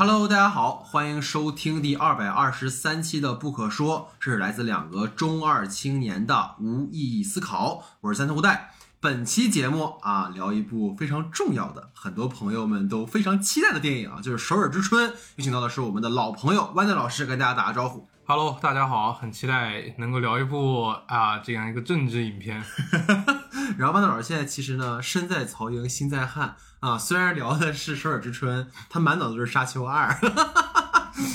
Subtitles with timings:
[0.00, 7.82] Hello，大家好，欢迎收听第二百二十三期的《不可说》，这是来自两个中二青年的无意义思考。
[8.02, 8.70] 我是三头无代。
[9.00, 15.10] 本期节目啊，聊一部非常重要的，很多朋友们都非常期待的电影啊，就是《首尔之春》。
[15.34, 18.08] 有请到的是我们的老朋友万代老师，跟大家打个招呼。
[18.24, 22.62] Hello，大家好，很期待能够聊一部啊这样一个政治影片。
[23.78, 30.10] 然后万代老师现在其实呢，身在曹营心在汉啊，虽然聊的是《首尔之春》，他满脑子都是《沙丘二》。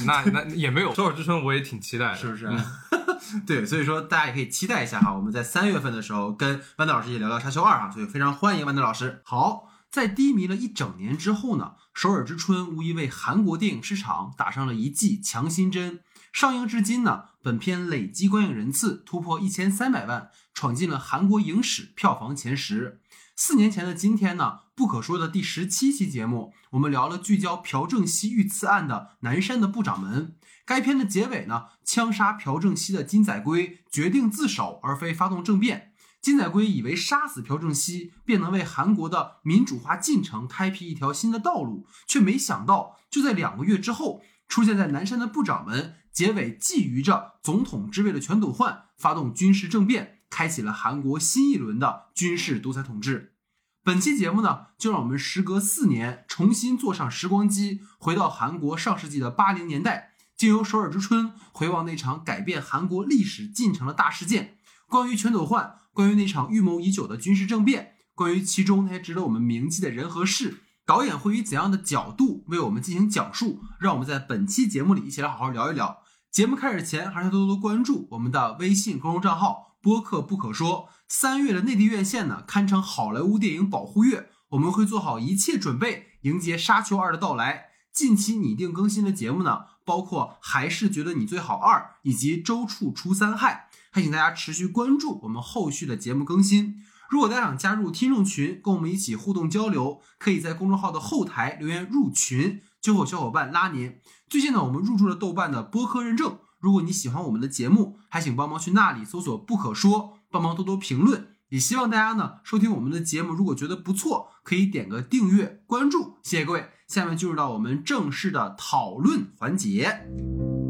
[0.05, 2.47] 那那也没有《首尔之春》，我也挺期待的，是不是？
[2.47, 2.59] 嗯
[3.47, 9.21] 对，所以说大家也可以期待一下哈，我们在三月份的时候跟豌豆老师一起聊聊《沙丘二》哈，所以非常欢迎豌豆老师。
[9.23, 16.01] 好，在低迷了一整年之后呢，《首尔之春》无疑为韩国电影市场打上了一剂强心针。
[16.33, 22.99] 上映至今呢，本片累计观影人次突破一千三百万，闯进了韩国影史票房前十。
[23.35, 30.35] 四年前的今天呢，不可说的第十七期节目，我们聊了聚焦朴正熙遇刺案的南山的部长们。
[30.65, 35.93] 该片的结尾呢，枪杀朴正熙的金载圭决定自首而非发动政变。
[36.21, 53.35] 金载圭以为杀死朴正熙便能为韩国的民主化进程开辟一条新的道路，却没想到就在两个月之后，出现在南山的部长们结尾觊觎着总统之位的全斗焕发动军事政变，开启了韩国新一轮的军事独裁统治。
[53.83, 60.15] 本期节目呢，就让我们时隔四年重新坐上时光机，回到韩国上世纪的八零年代。
[60.35, 73.61] 经由《首尔之春》回望那场改变韩国历史进程的大事件，关于全斗焕，关于那场预谋已久的军事政变，关于其中那些值得我们铭记的人和事，导演会以怎样的角度为我们进行讲述？
[73.79, 75.99] 让我们在本期节目里一起来好好聊一聊。
[76.31, 80.87] 节目开始前，还是多多关注我们的微信公众账号“播客不可说”。
[81.09, 87.65] 三月的内地院线呢，堪称好莱坞电影保护月，我们会做好一切准备，迎接《沙丘二》的到来。
[87.91, 96.77] 近期拟定更新的节目呢，包括还是觉得你最好二，以及周处除三害，还请大家持续关注我们后续的节目更新。
[97.09, 103.99] 如果大家想加入听众群，跟我们一起互动交流，可以在公众号的后台留言入群，就会有小伙伴拉您。
[104.27, 111.27] 最近呢，我们入驻了豆瓣的播客认证，如果你喜欢我们的节目，还请帮忙去那里搜索“不可说”，帮忙多多评论。
[111.49, 116.69] 也希望大家呢收听我们的节目，如果觉得不错，可以点个订阅、关注，谢谢各位。
[116.87, 120.62] 下面进入到我们正式的讨论环节。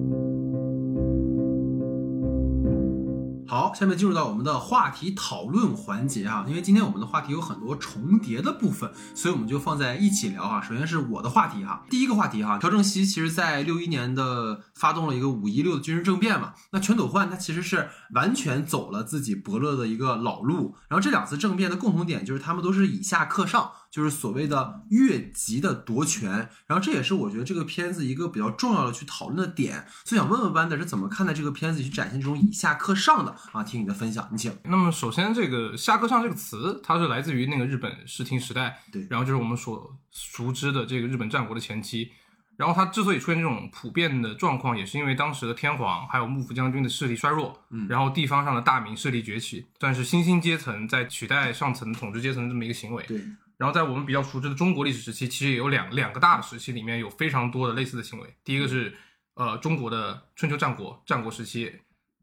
[3.54, 10.60] 好，下面进入到我们的话题讨论环节啊，因为今天我们的话题有很多重叠的部分，所以我们就放在一起聊啊。
[10.60, 23.70] 首先是我的话题哈，第一个话题哈，朴正熙其实在六一年的发动了一个五一六的军事政变嘛，那全斗焕他其实是完全走了自己伯乐的一个老路，然后这两次政变的共同点就是他们都是以下克上。
[23.94, 26.32] 就是所谓的越级的夺权，
[26.66, 33.64] 然后这也是我觉得这个片子一个比较重要的去讨论的点，所以想问问班德是怎么看待这个片子去展现这种以下克上的啊？
[33.64, 34.52] 听你的分享，你请。
[34.64, 42.10] 那么首先，这个“下克上”这个词，它是来自于那个日本室町时代，对，然后就是我们所熟知的这个日本战国的前期。
[42.56, 53.04] 然后它之所以出现这种普遍的状况，也是因为当时的天皇还有幕府将军的势力衰弱，嗯，然后地方上的大名势力崛起，算是新兴阶层在取代上层统治阶层的这么一个行为。
[53.08, 53.22] 对。
[53.58, 58.36] 然后在我们比较熟知的中国历史时期，其实也有两两个大的时期，里面有非常多的类似的行为。
[58.44, 58.96] 第一个是
[59.36, 61.72] 呃中国的春秋战国战国时期，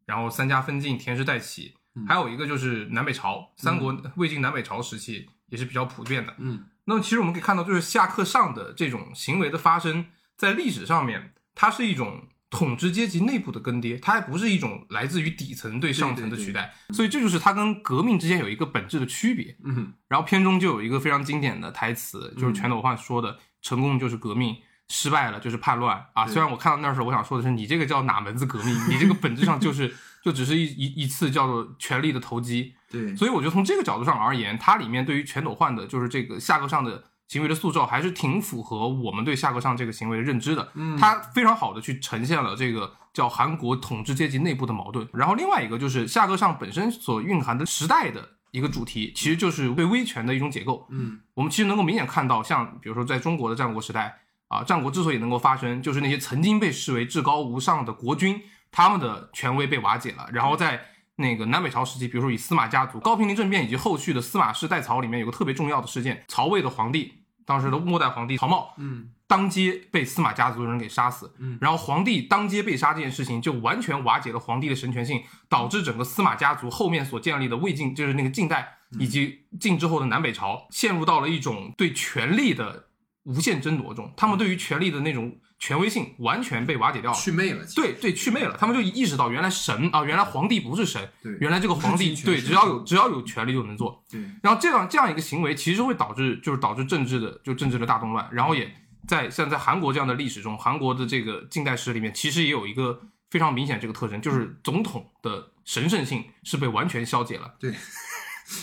[0.07, 1.75] 然后三家分晋、田氏代齐，
[2.07, 6.35] 还有一个就是南北朝三国魏晋南北朝时期也是比较普遍的。
[6.39, 12.29] 嗯，那么其实我们可以看到，就是下课上的这种行为的发生，在历史上面，它是一种。
[12.51, 19.57] 统治阶级内部的更迭，它还不是一种来自于底层对上层的取代，所以这就是它跟革命之间有一个本质的区别。
[19.65, 24.57] 嗯，然后片中就有一个非常经典的台词，就是全斗焕说的：“成功就是革命，
[24.89, 28.75] 失败了就是叛乱。”啊，虽然我看到那时候，我想说的是，你这个叫哪门子革命？
[28.89, 29.95] 你这个本质上就是
[30.25, 32.75] 就只是一一一次叫做权力的投机。
[32.91, 37.05] 对，所以我觉得从这个角度上而言，它里面对于全斗焕的就是这个下课上的。
[37.31, 45.09] 行为的塑造还是挺符合我们对下格上这个行为的认知的，嗯，它非常好的去呈现了这个叫韩国统治阶级内部的矛盾。
[45.13, 50.89] 然后另外一个就是下格上本身所蕴含的时代的一个主题，其实就是对威权的一种解构。
[50.91, 54.19] 嗯，我们其实能够明显看到，像比如说在中国的战国时代
[54.49, 58.43] 啊，战国之所以能够发生，就是那些曾经被视为至高无上的国君，
[58.73, 60.81] 他们的权威被瓦解了，然后在。
[61.17, 67.13] 那个南北朝时期，比如说以司马家族、高平陵政变以及后续的司马氏代曹里面有个特别重要的事件，曹魏的皇帝。
[67.51, 82.85] 当时的末代皇帝曹茂，嗯，当街被司马家族的人给杀死，嗯，然后皇帝当街被杀这件事情就完全瓦解了皇帝的神权性，导致整个司马家族后面所建立的魏晋，就是那个晋代以及晋之后的南北朝，陷入到了一种对权力的
[83.25, 87.17] 无限争夺中，他们对于权力的那种权威性完全被瓦解掉了。
[87.17, 91.37] 去魅了，对对，去魅了，他们就意识到原来神啊，原来皇帝不是神，对。
[91.39, 94.03] 原来这个皇帝对，只要有只要有权利就能做。
[94.11, 94.19] 对。
[94.43, 98.75] 然后这样这样一个行为，其实会导致就是导致政治的就政治的大动乱，然后也
[99.07, 102.99] 在像在韩国这样的历史中，韩国的这个近代史里面，其实也有一个
[103.31, 107.75] 非常明显这个特征，就是总统的神圣性是被完全消解了，对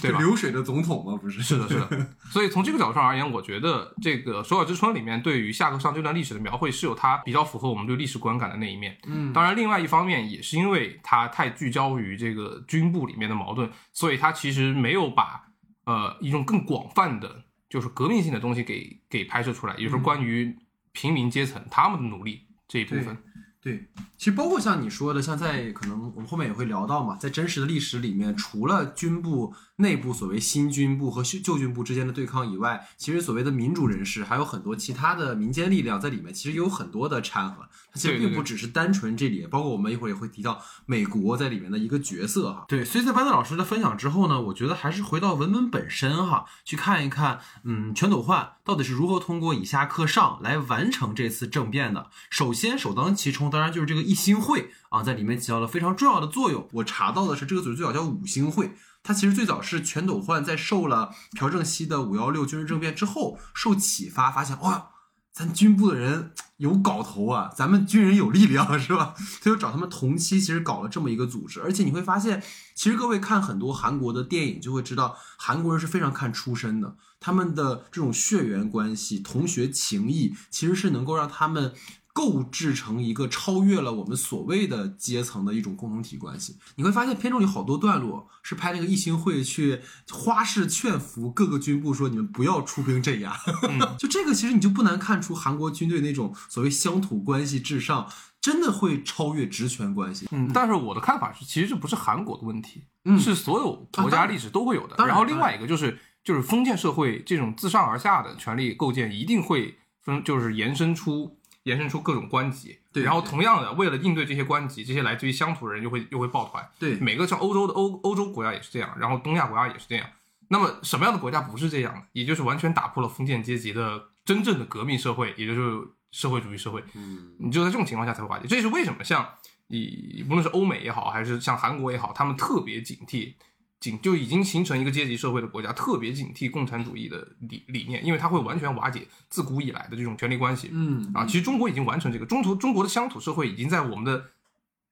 [0.01, 0.19] 对吧？
[0.19, 1.41] 流水的总统嘛，不是？
[1.41, 2.07] 是的，是的。
[2.29, 8.97] 所以从这个角度上而言，我觉得这个《首尔之春》里面对于夏克上这段历史的描绘是有它比较符合我们对历史观感的那一面。
[9.07, 15.41] 嗯，当然，另外一方面也是因为它太聚焦于这个军部里面的矛盾，所以它其实没有把
[15.85, 20.53] 呃一种更广泛的，就是革命性的东西给给拍摄出来，也就是关于
[20.91, 23.17] 平民阶层他们的努力这一部分。
[23.61, 37.67] 对，其实包括像你说的，像在可能我们后面也会聊到嘛，在真实的历史里面，除了军部内部所谓新军部和旧旧军部之间的对抗以外，其实所谓的民主人士还有很多其他的民间力量在里面，其实有很多的掺和。
[37.91, 42.65] 它其实并不只是单纯这里，包括我们一会儿也会提到美国在里面的一个角色哈。
[42.67, 52.09] 对，所以在班德老师的分享之后呢，我觉得还是回到文本本身哈，去看一看，嗯，全斗焕到底是如何通过以下课上来完成这次政变的。
[52.29, 56.67] 首先，首当其冲，当然就是这个义兴会啊，在里面起到了非常重要的作用。
[56.73, 58.71] 我查到的是，这个组织最早叫五星会。
[59.03, 64.89] 它其实最早是全斗焕在受了朴正熙的五幺六军事政变之后受启发，发现哇，
[65.31, 69.13] 咱军部的人有搞头啊，咱们军人有力量是吧？
[69.41, 71.61] 他就找他们同期，其实搞了这么一个组织。
[71.61, 72.43] 而且你会发现，
[72.75, 81.73] 其实各位看很多韩国的电影就会知道，韩国人是非常看出身的，他们的这种血缘关系、同学情谊，其实是能够让他们。
[82.17, 86.57] 构制成一个超越了我们所谓的阶层的一种共同体关系。
[86.73, 89.79] 你会发现片中有好多段落是拍那个义兴会去
[90.09, 93.37] 花式劝服各个军部说你们不要出兵镇压。
[93.99, 98.11] 就这个其实你就不难看出韩国军队那种所谓乡土关系至上，
[98.41, 100.27] 真的会超越职权关系。
[100.31, 104.95] 嗯，但是我的看法是，其实这不是韩国的问题，嗯是所有国家历史都会有的。
[105.05, 111.36] 然后另外一个就是，就是封建社会这种自上而下的权力构建，一定会分，就是延伸出
[111.67, 112.79] 延伸出各种官级。
[112.93, 116.67] 对然后同样的，为了应对这些官级，这些来自于乡土的人又会又会抱团。
[116.79, 120.07] 对每个像欧洲的欧欧洲国家也是这样，然后东亚国家也是这样。
[120.47, 122.01] 那么什么样的国家不是这样的？
[122.13, 126.81] 也就是完全打破了封建阶级的真正的革命社会，也就是社会主义社会。
[126.95, 128.47] 嗯，你就在这种情况下才会瓦解。
[128.47, 129.27] 这也是为什么像
[129.67, 133.33] 以无论是欧美也好，还是像韩国也好，他们特别警惕，
[133.79, 140.69] 警就已经形成一个阶级社会的国家，特别警惕共产主义的理理念，因为它会完全瓦解自古以来的这种权力关系。
[140.73, 144.31] 嗯啊，其实中国已经完成这个，中途中国的乡土社会已经在我们的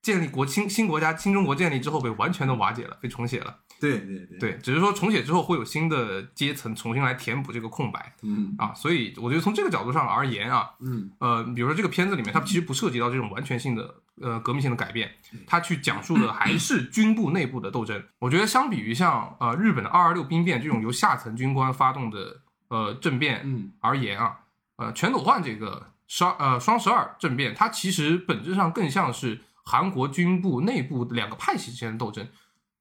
[0.02, 3.58] 建立国新新国家新中国建立之后被完全的瓦解了，被重写了。
[3.80, 8.16] 对对对，对，只是说重写之后会有新的阶层重新来填补这个空白。
[8.24, 8.56] 嗯。
[8.58, 11.12] 啊，所以我觉得从这个角度上而言啊，嗯。
[11.20, 15.12] 呃，比如说这个片子里面，它其实不涉及到这种完全性的呃革命性的改变，
[15.46, 18.02] 它去讲述的还是军部内部的斗争。
[18.20, 23.72] 我觉得相比于像呃日本的二二六兵变这种由下层军官发动的呃政变嗯。
[23.82, 24.40] 而言啊，
[24.78, 32.28] 呃全斗焕这个双呃双十二政变，它其实本质上更像是韩国军部内部两个派系之间的斗争。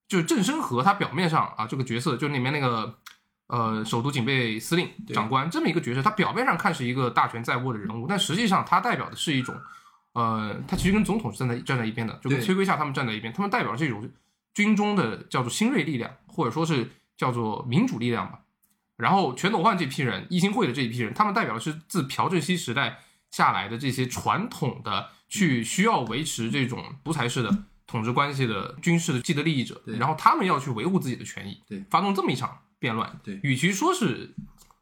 [0.09, 2.99] 就是郑申和他表面上啊这个角色，就里面那个
[3.47, 9.55] 呃首都警备司令长官这么一个角色，他表面上看是一个大权在握的人物，但实际上他代表的是一种
[10.13, 14.09] 呃，他其实跟总统是站在站在一边的，就跟崔圭夏他们站在一边，他们代表的是一种
[14.53, 18.41] 军中的叫做新锐力量，或者说是叫做民主力量吧。
[18.97, 23.01] 然后全斗焕这批人，一心会的这一批人，他们代表的是自朴正熙时代
[23.33, 33.21] 下来的这些传统的去需要维持这种独裁式的统治关系的军事的既得利益者，然后他们要去维护自己的权益，对发动这么一场变乱。
[33.23, 34.35] 对与其说是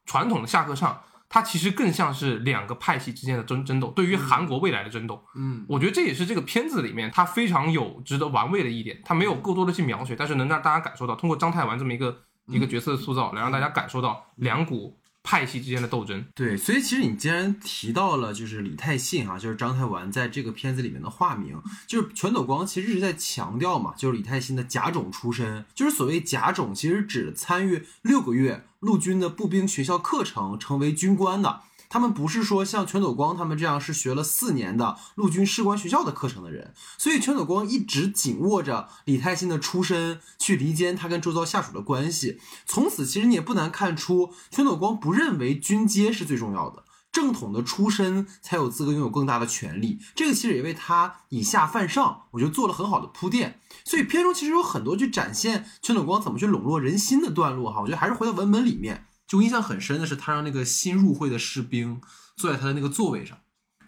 [0.07, 5.25] 传统的下课上，它其实更像是两个派系之间的争争斗，对于韩国未来的争斗。
[5.35, 16.25] 嗯我觉得这也是这个片子里面它非常有值得玩味的一点，它没有过多的去描写，但是能让大家感受到，通过章太丸这么一个一个角色的塑造，来让大家感受到两股派系之间的斗争。
[16.35, 31.61] 对，所以其实你既然提到了就是李泰信啊、就是章太丸在这个片子里面的化名，就是全斗光其实一直在强调嘛，就是李泰信的甲种出身，就是所谓甲种，其实指参与六个月陆军的步兵学校课程，成为军官的。
[31.93, 42.41] 他们不是说像全斗光他们这样是学了四年的陆军士官学校的课程的人，所以全斗光一直紧握着李泰信的出身去离间他跟周遭下属的关系。
[42.65, 49.99] 从此，其实你也不难看出，全斗光不认为军阶是最重要的，正统的出身才有资格拥有更大的权利。
[50.15, 53.61] 这个其实也为他以下犯上，我觉得做了很好的铺垫。
[53.85, 59.09] 所以片中其实有很多去展现全斗光怎么去笼络人心的段落哈，我觉得还是回到文本里面。
[59.33, 62.03] 就印象很深的是，他让那个新入会的士兵
[62.37, 63.39] 坐在他的那个座位上，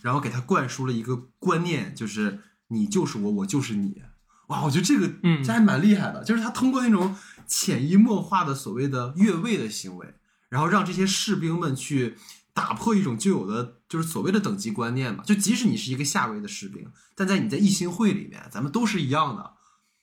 [0.01, 4.01] 然后给他灌输了一个观念，就是你就是我，我就是你。
[4.47, 7.15] 哇，我觉得这个嗯这还蛮厉害的，就是他通过那种
[7.47, 10.15] 潜移默化的所谓的越位的行为，
[10.49, 12.17] 然后让这些士兵们去
[12.55, 15.23] 打破一种旧有的就是所谓的等级观念嘛。
[15.25, 19.53] 就即使你是一个下位的士兵，但在你在义兴会里面，咱们都是一样的。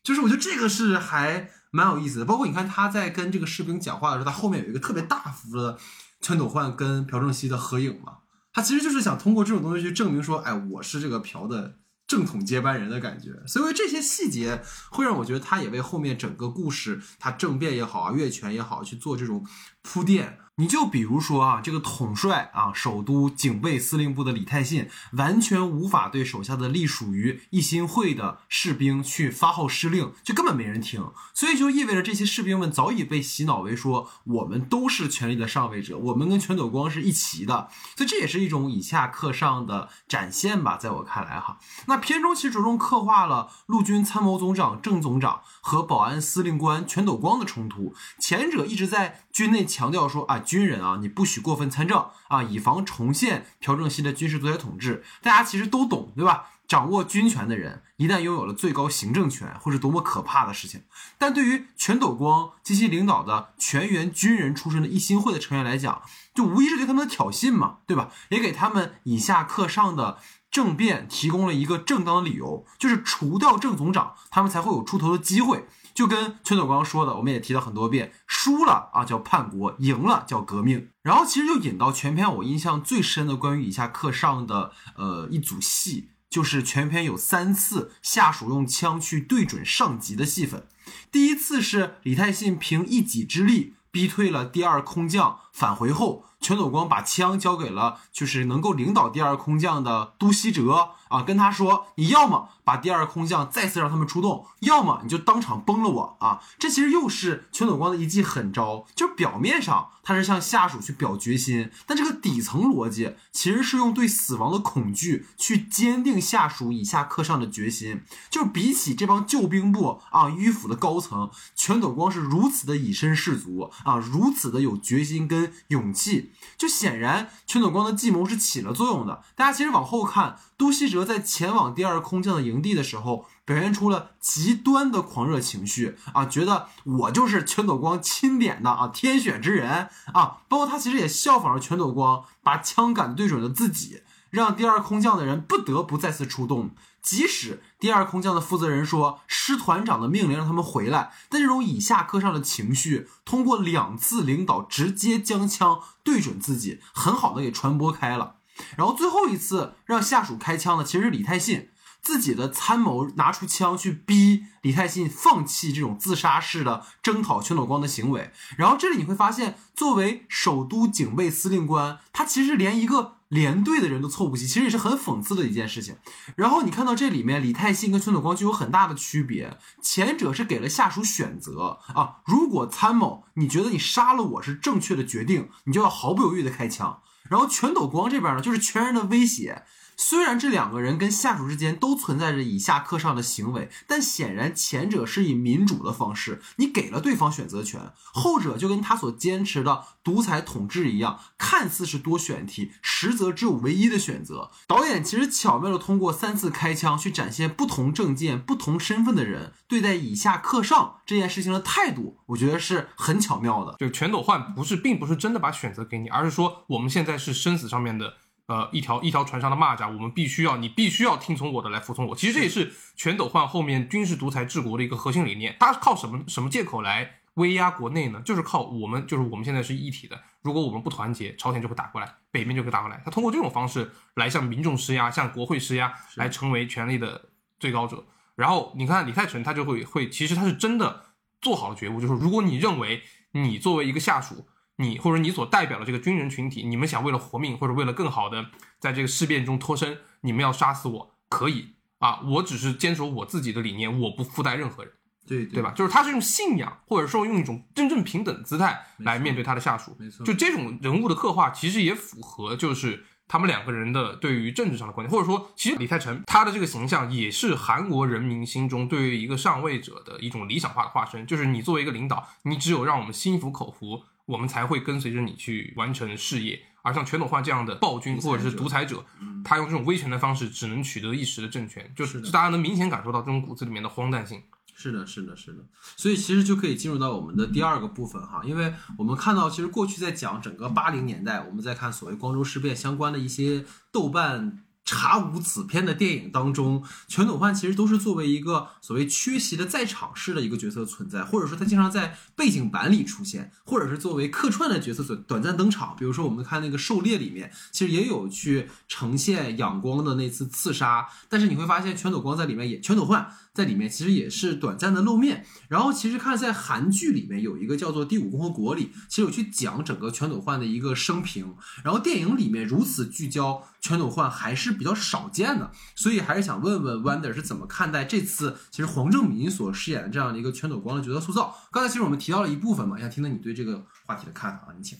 [0.03, 2.25] 就是我觉得这个是还蛮有意思的。
[2.25, 5.77] 包括你看他在跟这个士兵讲话的时候，他后面有一个特别大幅的
[6.21, 8.17] 全斗焕跟朴正熙的合影嘛，
[8.53, 13.41] 他其实就是想通过这种东西去证明说，哎，我是这个朴的正统接班人的感觉。
[13.47, 14.61] 所以这些细节
[14.91, 19.45] 会让我觉得他也为后面整个故事，他政变也好啊，越权也好，去做这种
[19.81, 20.37] 铺垫。
[20.61, 31.03] 你就比如说啊，这个统帅啊，首都警备司令部的李泰信，完全无法对手下的隶属于一心会的士兵去发号施令，就根本没人听。
[31.33, 37.67] 所以就意味着这些士兵们早已被洗脑为说，我们都是权力的上位者，我们跟全斗光是一齐的。
[37.97, 41.57] 所以这也是一种以下克上的展现吧，在我看来哈。
[41.87, 55.01] 那片中其实着重刻画了陆军参谋总长郑总长和保安司令官全斗光的冲突，前者一直在军内强调说啊，军人啊，你不许过分参政啊，以防重现朴正熙的军事独裁统治。
[55.21, 56.47] 大家其实都懂，对吧？
[56.67, 60.83] 掌握军权的人，一旦拥有了最高行政权，会是多么可怕的事情。
[61.17, 66.01] 但对于全斗光及其领导的全员军人出身的一心会的成员来讲，
[66.35, 68.09] 就无疑是对他们的挑衅嘛，对吧？
[68.29, 70.17] 也给他们以下克上的
[70.51, 75.65] 政变提供了一个正当的理由，就是除掉郑总长，他们才会有出头的机会。
[75.93, 80.89] 就跟崔总刚刚说的，我们也提到很多遍，输了啊叫叛国，赢了叫革命。
[81.03, 90.67] 然后其实就引到全篇我印象最深的关于以下课上的呃一组戏，就是全篇有三次下属用枪去对准上级的戏份。
[91.11, 118.03] 第一次是李泰信凭一己之力逼退了第二空降，返回后，全斗光把枪交给了就是能够领导第二空降的都希哲啊，跟他说：“你要么把第二空降再次让他们出动，要么你就当场崩了我啊！”这其实又是全斗光的一记狠招，就表面上他是向下属去表决心，但这个底层逻辑其实是用对死亡的恐惧去坚定下属以下课上的决心。
[118.29, 129.23] 就比起这帮救兵部啊迂腐的高层，全斗光是如此的以身试足啊，如此的有决心跟勇气，就显然全斗光的计谋是起了作用的。
[129.35, 140.41] 大家其实往后看，都希哲在前往第二空降的营地的时候，表现出了极端的狂热情绪啊，觉得我就是全斗光钦点的啊，天选之人啊。
[140.47, 146.71] 包括他其实也效仿了全斗光，把枪杆对准了自己，让第二空降的人不得不再次出动。
[147.01, 158.35] 即使第二空降的负责人说师团长的命令让他们回来，但这种以下课上的情绪，通过两次领导直接将枪对准自己，很好的给传播开了。
[158.75, 161.69] 然后最后一次让下属开枪的，其实是李泰信
[162.01, 168.31] 自己的参谋拿出枪去逼李泰信放弃这种自杀式的征讨全斗光的行为。
[168.57, 175.95] 然后这里你会发现，作为首都警备司令官，他其实连一个连队的人都凑不齐，其实也是很讽刺的一件事情。
[176.35, 186.99] 然后你看到这里面，李泰信跟全斗光就有很大的区别，前者是给了下属选择啊，如果参谋你觉得你杀了我是正确的决定，你就要毫不犹豫的开枪。
[187.29, 189.63] 然后全斗光这边呢，就是全然的威胁。
[190.01, 204.49] 虽然这两个人跟下属之间都存在着以下课上的行为，但显然前者是以民主的方式，你给了对方选择权；后者就跟他所坚持的独裁统治一样，看似是多选题，实则只有唯一的选择。
[204.65, 213.75] 导演其实巧妙的通过三次开枪去展现不同政见、不同身份的人对待以下课上这件事情的态度，我觉得是很巧妙的。
[213.77, 218.15] 就全斗焕不是，并不是真的把选择给你，而是说我们现在是生死上面的。
[218.51, 222.13] 呃，一条一条船上的蚂蚱，我们必须要，你必须要听从我的，来服从我。
[222.13, 225.55] 其实这也是全斗焕后面军事独裁治国的一个核心理念。
[225.57, 228.21] 他靠什么什么借口来威压国内呢？
[228.25, 230.21] 就是靠我们，就是我们现在是一体的。
[230.41, 233.01] 如果我们不团结，朝鲜就会打过来，北面就会打过来。
[233.05, 238.03] 他通过这种方式来向民众施压，向国会施压，来成为权力的最高者。
[238.35, 241.05] 然后你看李泰成，他就会会，其实他是真的
[241.39, 244.45] 做好了觉悟，就是如果你认为你作为一个下属。
[244.77, 248.47] 你或者你所代表的这个军人群体，你们想为了活命或者为了更好的
[248.79, 254.93] 在这个事变中脱身，你们要杀死我可以啊，我只是坚守我自己的理念，我不附带任何人，
[255.27, 255.71] 对对吧？
[255.75, 274.03] 就是他是用信仰或者说用一种真正平等的姿态来面对他的下属，没错，就这种人物的刻画其实也符合就是他们两个人的对于政治上的观点，或者说其实李泰成他的这个形象也是韩国人民心中对于一个上位者的一种理想化的化身，就是你作为一个领导，你只有让我们心服口服。
[274.25, 276.59] 我们才会跟随着你去完成事业。
[276.83, 279.05] 而像全斗焕这样的暴君或者是独裁者，
[279.43, 284.41] 他用这种威权的方式，只能取得一时的政权，就是大家能明显感受到这种骨子里面的荒诞性。
[284.73, 285.63] 是的，是的，是的，
[285.95, 305.95] 所以其实就可以进入到我们的第二个部分哈，因为我们看到，其实过去在讲整个八零年代，我们在看所谓光州事变相关的一些豆瓣查无此片的电影当中，全斗焕其实都是作为一个所谓缺席的在场式的一个角色存在，或者说他经常在背景板里出现，或者是作为客串的角色所短暂登场。
[305.97, 315.45] 比如说我们看那个《狩猎》里面，其实也有去呈现仰光的那次刺杀，但是你会发现全斗光在里面也全斗焕在里面其实也是短暂的露面。
[315.67, 321.55] 然后其实看在韩剧里面有一个叫做《第五共和国》里，其实有去讲整个全斗焕的一个生平。
[321.83, 331.55] 然后电影里面如此聚焦全斗焕还是比较少见的，所以还是想问问 Wonder 是怎么看待这次其实黄正民所饰演的这样的一个全斗光的角色塑造。
[331.71, 334.97] 刚才其实我们提到了一部分嘛，想听听你对这个话题的看法啊，你请。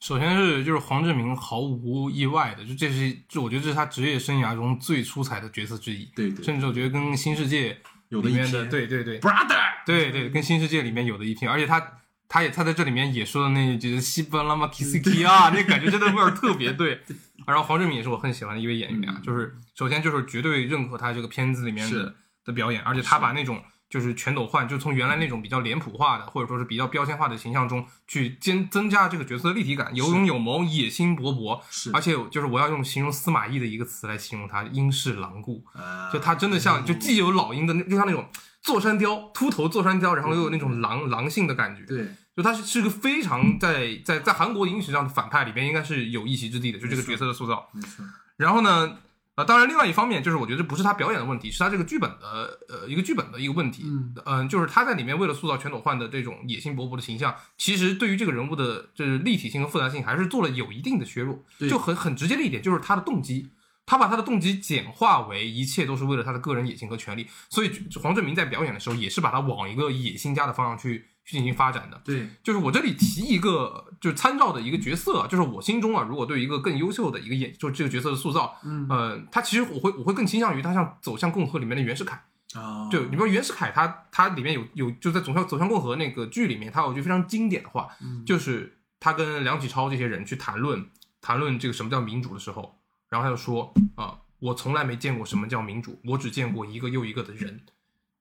[0.00, 6.44] 首先是就是黄志明毫无意外的，就这是就我觉得这是他职业生涯中最出彩的角色之一，对对。
[6.44, 7.76] 甚至我觉得跟新世界
[8.08, 9.20] 有的一里面的拼对对对。
[9.20, 11.84] Brother，对对，跟新世界里面有的一拼，而且他
[12.28, 17.00] 他也他在这里面也说的那一句西班拉玛 kiss k 啊，那感觉真的味儿特别对。
[17.46, 22.14] 然后黄志明也是我很喜欢的一位演员啊，就是首先就是绝对认可他这个片子里面的
[22.44, 31.90] 的表演，而且他把那种就是全斗焕，就从原来那种比较脸谱化的或者说是比较标签化的形象中去增增加这个角色的立体感，有勇有谋，野心勃勃，是。
[31.92, 35.64] 而且就是我要用形容司马懿的一个词来形容他，英式狼顾。
[35.74, 38.28] 呃就他真的像，就既有老鹰的那，就像那种
[38.60, 41.84] 座山雕，秃头座山雕，然后又有那种狼狼性的感觉。
[41.84, 42.08] 对。
[42.36, 47.68] 就他是是个非常在在在韩国影史上的反派里边，应该是有一席之地的，就这个角色的塑造。
[47.72, 48.04] 没错，
[48.36, 48.96] 然后呢，
[49.38, 53.84] 呃，当然另外一方面就是我觉得不是他表演的问题，是他这个剧本的呃一个剧本的一个问题。
[53.86, 61.40] 嗯嗯、就是他在里面为了塑造全斗焕的这种野心勃勃的形象，其实对于这个人物的就是立体性和复杂性还是做了有一定的削弱。
[61.56, 63.48] 对就很很直接的一点就是他的动机。
[63.86, 67.70] 他把他的动机简化为一切都是为了他的个人野心和权利，所以
[68.02, 72.00] 黄正明在表演的时候也是把他往一个野心家的方向去去进行发展的。
[72.02, 82.24] 对就是我这里提一个，就是参照的一个角色啊，就是我心中啊，如果对一个更优秀的一个演，就是这个角色的塑造，嗯呃，他其实我会我会更倾向于他像《走向共和》里面的袁世凯。
[82.54, 90.88] 啊，就你比如袁世凯他，他里面有有就在《走向走向共和》那个剧里面，他有一句非常经典的话，嗯就是他跟梁启超这些人去谈论
[91.20, 97.60] 谈论这个什么叫民主的时候，然后他就说啊、我从来没见过什么叫民主，我只见过一个又一个的人，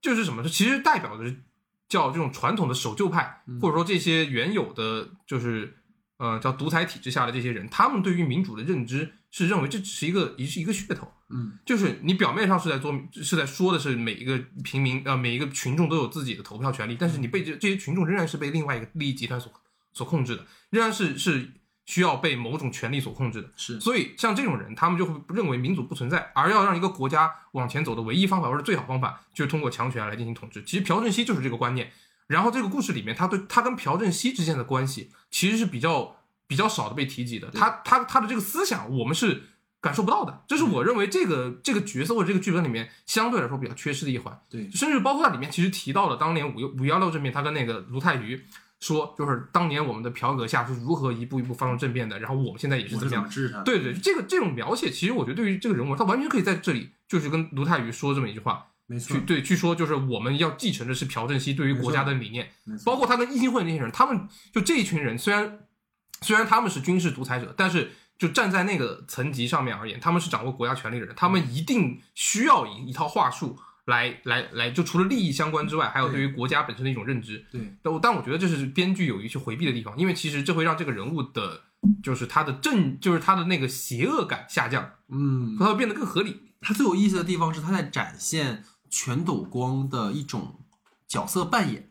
[0.01, 0.43] 就是什么？
[0.43, 1.43] 这其实代表的是
[1.87, 5.77] 叫这种传统的守旧派，嗯或者说这些原有的就是
[6.17, 11.11] 呃叫独裁体制下的这些人，他们对于民主的认知是认为这只是一个一是一个噱头。
[11.29, 19.51] 嗯就是你表面上是在做是在说的是每一个平民呃每一个群众都有自己的投票权利，但是你被这这些群众仍然是被另外一个利益集团所
[19.91, 21.51] 所控制的，仍然是是
[21.87, 23.49] 需要被某种权力所控制的。
[23.55, 30.61] 是所以像这种人，他们就会认为民主不存在，而要让一个国家往前走的唯一方法或者最好方法，就是通过强权来进行统治。
[30.63, 31.91] 其实朴正熙就是这个观念。
[32.27, 37.49] 然后这个故事里面，他对他跟朴正熙之间的关系其实是比较比较少的被提及的。
[37.51, 39.43] 他他他的这个思想，我们是
[39.79, 40.43] 感受不到的。
[40.45, 44.37] 这是我认为这个这个角色或者这个剧本里面相对来说比较缺失的一环。
[44.49, 48.45] 对甚至包括它里面其实提到了当年五五幺六这面，他跟那个卢泰愚
[48.79, 53.29] 说，就是当年我们的朴阁下是如何一步一步发动政变的，然后我们现在也是怎么样？
[53.63, 62.49] 对对，这个这种描写，其实我觉得对于这个人物，他完全可以在这里就是跟卢泰愚说这么一句话，没错去，对去说，就是我们要继承的是朴正熙对于国家的理念，
[62.85, 65.59] 包括他跟一心会那些人，他们就这一群人，虽然
[66.21, 77.45] 虽然他们是军事独裁者，但是就站在那个层级上面而言，他们是掌握国家权力的人，他们一定需要一一套话术来来来，就除了利益相关之外，还有对于国家本身的一种认知。
[77.51, 81.63] 对但我但我觉得这是编剧有一些回避的地方，因为其实这会让这个人物的，
[82.03, 86.41] 就是他的正，就是他的那个邪恶感下降，嗯，他会变得更合理。
[86.59, 90.59] 他最有意思的地方是他在展现全斗光的一种
[91.07, 91.89] 角色扮演。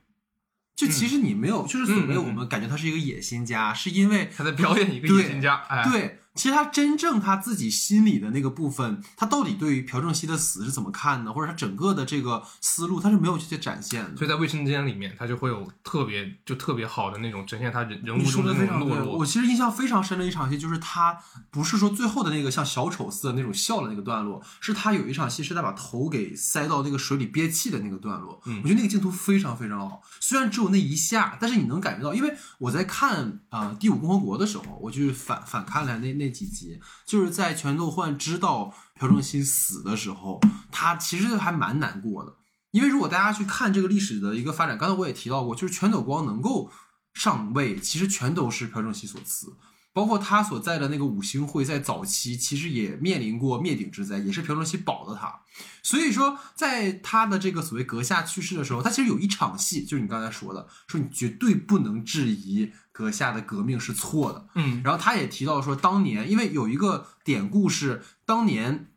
[0.75, 14.17] 就其实你没有，就是所谓我们感觉他是一个野心家，是因为他在表演一个野心家，哎，对，其实他真正他自己心里的那个部分，他到底对于朴正熙的死是怎么看的，或者他整个的这个思路，他是没有去展现的。
[14.17, 19.25] 所以在卫生间里面，他就会有特别就特别好的那种展现他人人物中的那种懦弱我。
[19.27, 21.19] 其实印象非常深的一场戏，就是他
[21.51, 28.41] 不是说最后的那个像小丑似的那种笑的那个段落，是他有一场戏是他把头给塞到那个水里憋气的那个段落。
[28.45, 42.37] 嗯我觉得那个镜头非常非常好，虽然只有那一下，但是你能感觉到，因为我在看啊、呃第五共和国》的时候，我就反反看了那那几集，就是在全斗焕知道朴正熙死的时候，他其实还蛮难过的。
[42.73, 46.71] 因为如果大家去看这个历史的一个发展，刚才我也提到过，就是全斗光能够
[47.15, 49.57] 上位，其实全都是朴正熙所赐。
[49.95, 55.41] 包括他所在的那个五星会，在早期其实也面临过灭顶之灾，也是朴正熙保的他。
[55.83, 64.49] 所以说，在他的这个所谓阁下去世的时候，他其实有一场戏，就是你刚才说的，说你绝对不能质疑阁下的革命是错的。
[64.55, 68.89] 嗯，然后他也提到说，当年因为有一个典故是，当年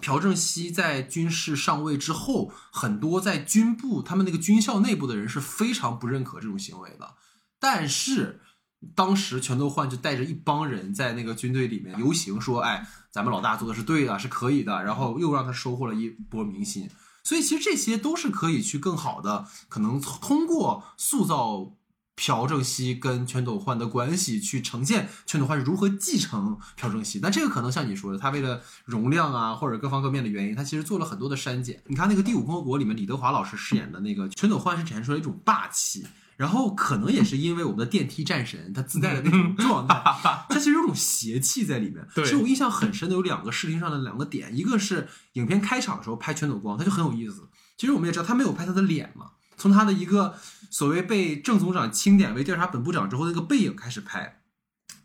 [0.00, 7.16] 朴正熙在军事上位之后，很多在军部他们那个军校内部的人是非常不认可这种行为的，
[7.60, 8.40] 但是。
[8.94, 16.90] 当时全斗焕就带着一帮人在那个军队里面游行，说：“哎，咱们老大做的是对的，是可以的。”然后又让他收获了一波民心。
[17.22, 21.72] 所以其实这些都是可以去更好的，可能通过塑造
[22.16, 27.18] 朴正熙跟全斗焕的关系，去呈现全斗焕是如何继承朴正熙。
[27.20, 31.82] 那这个可能像你说的，他为了容量啊，或者各方各面的原因，他其实做了很多的删减。
[31.86, 36.06] 你看那个《第五共和国》里面，李德华老师饰演的那个全斗焕，是展现出来一种霸气。
[36.36, 39.94] 然后可能也是因为我们的电梯战神他自带的那种状态，
[40.50, 42.04] 他其实有种邪气在里面。
[42.12, 47.48] 对其实我印象很深的有两个视听上的两个点，一个是影片开场的时候拍全斗光，他就很有意思。
[47.76, 50.34] 其实我们也知道他没有拍他的脸嘛，从他的一个
[50.70, 54.42] 所谓被郑总长钦点为调查本部长之后那个背影开始拍，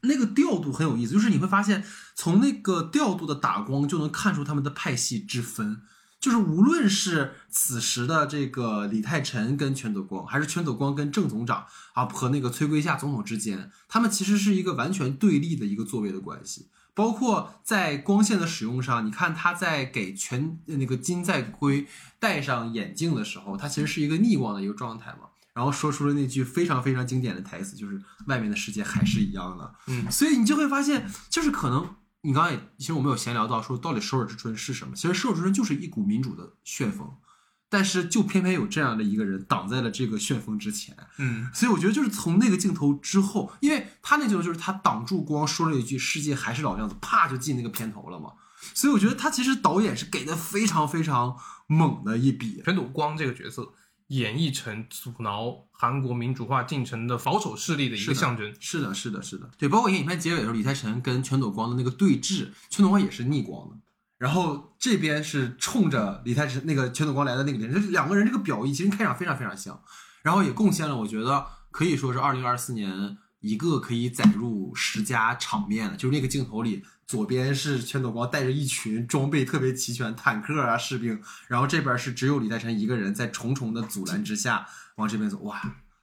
[0.01, 1.83] 那个调度很有意思，就是你会发现
[2.15, 5.81] 从那个调度的打光就能看出他们的派系之分。
[6.19, 16.67] 就是无论是此时的这个李泰臣跟全斗光，还是全斗光跟郑总长啊和那个崔圭夏总统之间，他们其实是一个完全对立的一个座位的关系。
[16.99, 21.88] 包括在光线的使用上，你看他在给全那个金在圭
[22.19, 25.29] 戴上眼镜的时候，他其实是一个逆光的一个状态嘛。
[25.53, 29.73] 然后说出了那句非常非常经典的台词，就是外面的世界还是一样的。
[29.88, 34.93] 嗯，所以你就会发现，就是可能你刚刚也其实我们有闲聊到说，到底首尔之春是什么？
[34.93, 37.09] 其实首尔之春就是一股民主的旋风，
[37.69, 40.97] 但是就偏偏有这样的一个人挡在了这个旋风之前。
[41.17, 48.32] 嗯，所以我觉得就是从那个镜头之后，因为他那镜头就是他挡住光，说了一句“世界还是老样子”，啪就进那个片头了嘛。
[48.73, 52.62] 所以我觉得他其实导演是给的非常非常猛的一笔。
[52.65, 53.73] 全斗光这个角色
[54.08, 58.53] 演绎成阻挠韩国民主化进程的保守势力的一个象征。
[58.60, 63.77] 是的，是的，是的，对，包括影片结尾的时候，李泰臣跟全斗光的那个对峙，全斗光也是逆光的，
[64.19, 69.82] 然后这边是冲着李泰臣那个全斗光来的那个脸，这两个人这个表意其实开场非常非常像，
[70.21, 85.62] 然后也贡献了我觉得可以说是二零二四年一个可以载入十佳场面的，就是那个镜头里，左边是全斗光带着一群装备特别齐全坦克啊士兵，然后这边是只有李泰臣一个人在重重的阻拦之下往这边走，哇，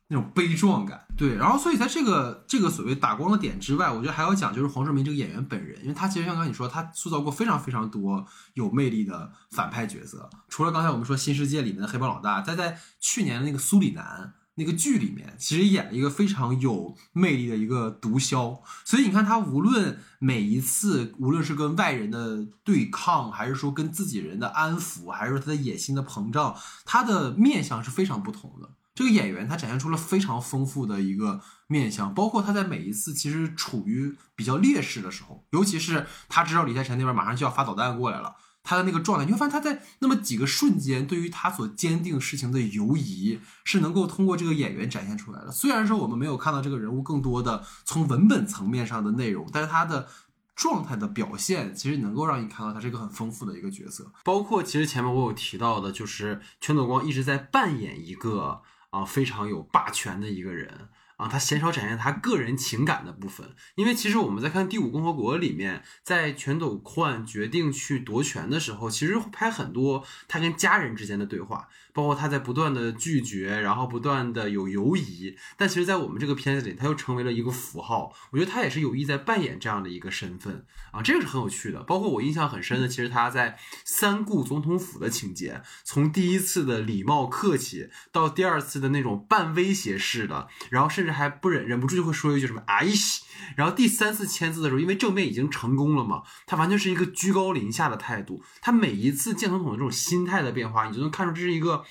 [0.09, 1.07] 那种悲壮感。
[1.16, 14.35] 对，然后所以在这个这个所谓打光的点之外，我觉得还要讲就是黄圣明这个演员本人，因为他其实像刚才你说，他塑造过非常非常多有魅力的反派角色，除了刚才我们说新世界里面的黑帮老大，他在去年的那个苏里南。
[14.59, 28.71] 那个剧里面，其实演了一个非常有魅力的一个毒枭，所以你看他无论每一次，无论是跟外人的对抗，还是说跟自己人的安抚，还是说他的野心的膨胀，他的面相是非常不同的。
[28.96, 38.35] 这个演员他展现出了非常丰富的一个面相，包括他在每一次其实处于比较劣势的时候，尤其是他知道李泰臣那边马上就要发导弹过来了。
[38.68, 45.52] 他的那个状态，你会发现他在那么几个瞬间，对于他所坚定事情的犹疑，是能够通过这个演员展现出来的。
[45.52, 50.09] 虽然说我们没有看到这个人物更多的从文本层面上的内容，但是他的
[50.56, 54.11] 状态的表现，其实能够让你看到他是一个很丰富的一个角色。
[54.24, 58.62] 包括其实前面我有提到的，就是全斗光一直在扮演一个
[58.96, 60.88] 啊非常有霸权的一个人。
[61.16, 78.12] 啊，他鲜少展现他个人情感的部分，因为其实我们在看《第五共和国》里面，在全斗焕决定去夺权的时候，其实拍很多他跟家人之间的对话，包括他在不断的拒绝，然后不断的有犹疑，但其实，在我们这个片子里，他又成为了一个符号。
[78.31, 81.83] 我觉得他也是有意在扮演这样的一个身份啊，这个是很有趣的。
[81.85, 93.25] 包括我印象很深的，其实他在三顾总统府的情节，从第一次的礼貌客气，到第二次的那种半威胁式的，然后甚至还不忍忍不住就会说一句什么“哎西”，
[93.57, 98.42] 然后第三次签字的时候，因为正面已经成功了嘛，他完全是一个居高临下的态度。
[98.61, 101.85] 他每一次见总统的这种心态的变化，你就能看出这是一个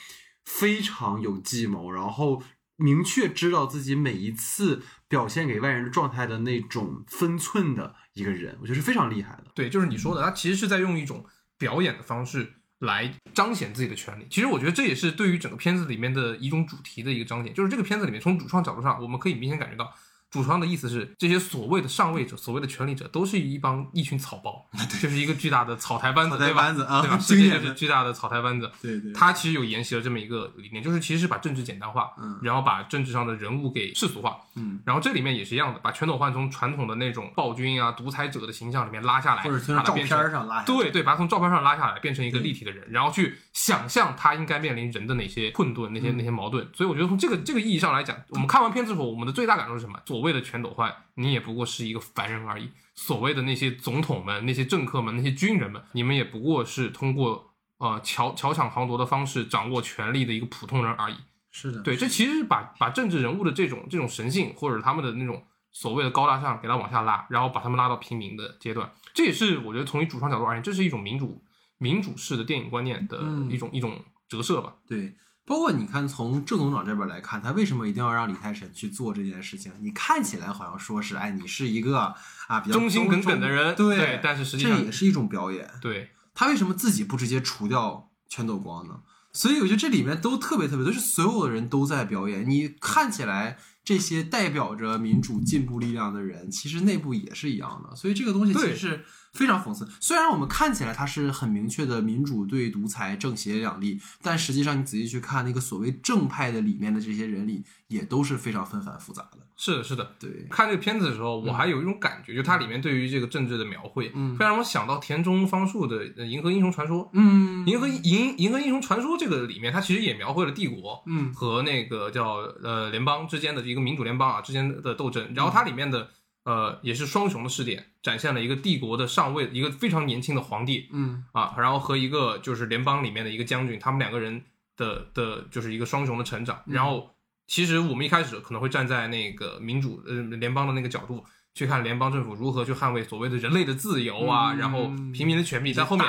[0.44, 2.42] 非常有计谋，然后
[2.78, 9.46] 明确知道自己每一次表现给外人的状态的那种分寸的一个人，我觉得是非常厉害的。
[9.56, 11.26] 对，就是你说的，他其实是在用一种
[11.58, 14.28] 表演的方式来彰显自己的权利。
[14.30, 19.94] 其实我觉得这也是对于整个片子里面的一种主题的一个彰显，就是这个片子里面从主创角度上，我们可以明显感觉到
[20.36, 24.66] 主创的意思是，这些所谓的上位者、所谓的权力者，都是一帮一群草包，
[25.02, 26.64] 就是一个巨大的草台班子，对吧？
[26.64, 27.18] 班子啊对吧？
[27.18, 28.70] 世界就是巨大的草台班子。
[28.82, 46.68] 对对，他其实有沿袭了这么一个理念，就是其实是把政治简单化，嗯然后把政治上的人物给世俗化，嗯，然后这里面也是一样的，把全斗焕从传统的那种暴君啊、独裁者的形象里面拉下来，或者从照片上拉下来，对对，把它从照片上拉下来，变成一个立体的人，然后去想象他应该面临人的哪些困顿、那些嗯那些矛盾。
[46.74, 49.98] 所以我觉得从这个这个意义上来讲，我们看完片之后，我们的最大感受是什么？
[50.06, 52.66] 所谓的全斗焕，你也不过是一个凡人而已；
[52.96, 61.16] 所谓的那些总统们、那些政客们、那些军人们，你们也不过是通过呃巧巧抢豪夺的方式掌握权力的一个普通人而已。
[61.50, 65.42] 是的，对，这其实是把把政治人物的这种这种神性，或者他们的那种
[65.72, 68.92] 所谓的高大上，给他往下拉，然后把他们拉到平民的阶段。
[69.14, 71.42] 这也是我觉得从一主创角度而言，这是一种民主
[71.86, 74.74] 民主式的电影观念的嗯一种、一种折射吧。
[74.88, 79.72] 对，包括你看，从郑总长这边来看，他为什么一定要让李泰神去做这件事情？
[79.80, 82.16] 你看起来好像说是，哎，你是一个
[82.48, 85.70] 啊比较忠心耿耿的人对，对但是实际上这也是一种表演。
[85.80, 89.02] 对，他为什么自己不直接除掉全斗光呢？
[89.32, 92.50] 所以我觉得这里面都特别特别，都是所有的人都在表演。
[92.50, 97.94] 你看起来这些代表着民主进步力量的人，其实内部也是一样的。
[97.96, 99.88] 所以这个东西其实是非常讽刺。
[100.00, 109.40] 虽然我们看起来它是很明确的民主对独裁、正邪两立，但实际上你仔细去看那个所谓正派的里面的这些人里，也都是非常纷繁复杂的。
[109.58, 110.12] 是的，是的。
[110.20, 117.06] 对，看这个片子的时候，我还有一种感觉，就它里面对于这个政治的描绘，嗯会让我想到田中芳树的《呃银河英雄传说》。
[117.14, 126.10] 嗯银河银银河英雄传说这个里面，它其实也描绘了帝国，嗯和那个叫呃联邦之间的一个民主联邦啊之间的斗争，然后它里面的
[126.46, 130.88] 呃也是双雄的试点，展现了一个帝国的上位，一个非常年轻的皇帝。
[130.94, 131.26] 嗯。
[131.34, 134.42] 啊，然后和一个就是联邦里面的一个将军，他们两个人
[134.78, 137.14] 的的就是一个双雄的成长，然后
[137.46, 141.26] 其实我们一开始可能会站在那个民主呃联邦的那个角度。
[141.56, 146.06] 去看联邦政府如何去捍卫所谓的人类的自由啊，嗯然后平民的权利，在后面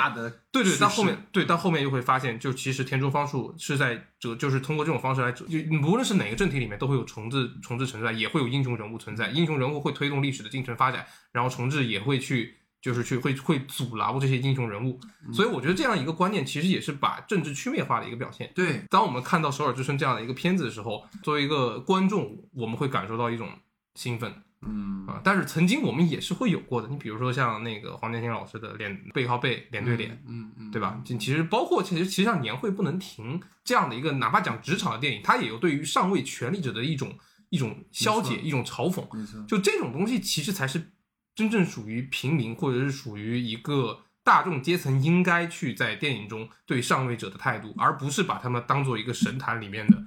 [0.51, 5.57] 对对，叙但后面对，但后面又会发现，就其实田中芳树是在折，就是通过这种方式来折，就
[5.87, 14.99] 无论是哪个政体里面都会有重置重置存在，也会有英雄人物存在，英雄人物会推动历史的进程发展，然后重置也会去就是去会会阻挠这些英雄人物，
[15.31, 18.51] 所以我觉得这样一个观念其实也是把政治区面化的一个表现。
[18.53, 23.49] 对，当我们看到《首尔之春》这样的一个片子的时候，作为一个观众，我们会感受到一种
[23.95, 24.31] 兴奋，
[24.61, 26.87] 嗯啊，但是曾经我们也是会有过的。
[26.87, 31.01] 你比如说像那个黄建新老师的脸背靠背，脸对脸，嗯嗯，对吧？
[31.05, 37.17] 其实包括其实其实像年会不能停这样的一个，哪怕讲职场的电影，它也有对于上位权力者的一种
[37.49, 39.05] 一种消解、一种嘲讽。
[39.45, 40.91] 就这种东西，其实才是
[41.35, 50.03] 真正属于平民，或者是属于一个大众阶层应该去在电影中对上位者的态度，而不是把他们当做一个神坛里面的。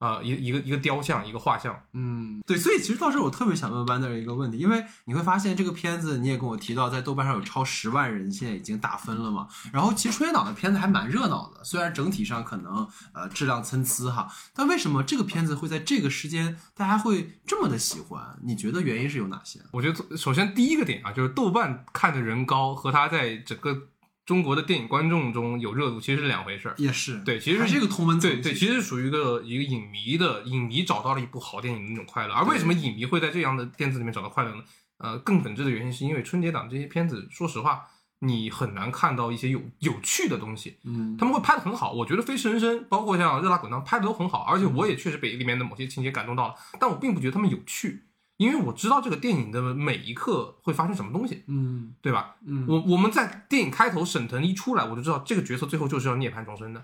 [0.00, 9.46] 呃，一一个一个雕像，一个画像，嗯，对，所以其实到这儿我特别想问 Wander 一个问题，因为你会发现这个片子，你也跟我提到，在豆瓣上有超十万人现在已经打分了嘛。
[9.74, 18.38] 然后其实春节档的片子还蛮热闹的，虽然整体上可能呃质量参差哈，但为什么这个片子会在这个时间大家会这么的喜欢？
[18.42, 19.60] 你觉得原因是有哪些？
[19.70, 23.88] 我觉得首先第一个点啊，就是豆瓣看的人高和他在整个
[24.30, 26.74] 中国的电影观众中有热度其实是两回事儿。
[26.78, 32.32] 也是，对，其实是一个同文层对对，其实是属于一个一个影迷的影迷找到了一部好电影的那种快乐。
[32.32, 34.62] 而为什么影迷会在这样的片子里面找到快乐呢？
[34.98, 37.88] 呃，更本质的原因是因为春节档这些片子，说实话，
[38.20, 40.78] 你很难看到一些有有趣的东西。
[40.84, 48.04] 嗯，他们会拍的很好，我觉得《飞驰人生》包括像《热辣滚烫》拍的都很好，而且我也确实被里面的某些情节感动到了，但我并不觉得他们有趣，
[48.40, 52.36] 因为我知道这个电影的每一刻会发生什么东西，嗯对吧？
[52.46, 56.82] 嗯，我我们在电影开头沈腾一出来，我就知道这个角色最后就是要涅槃重生的。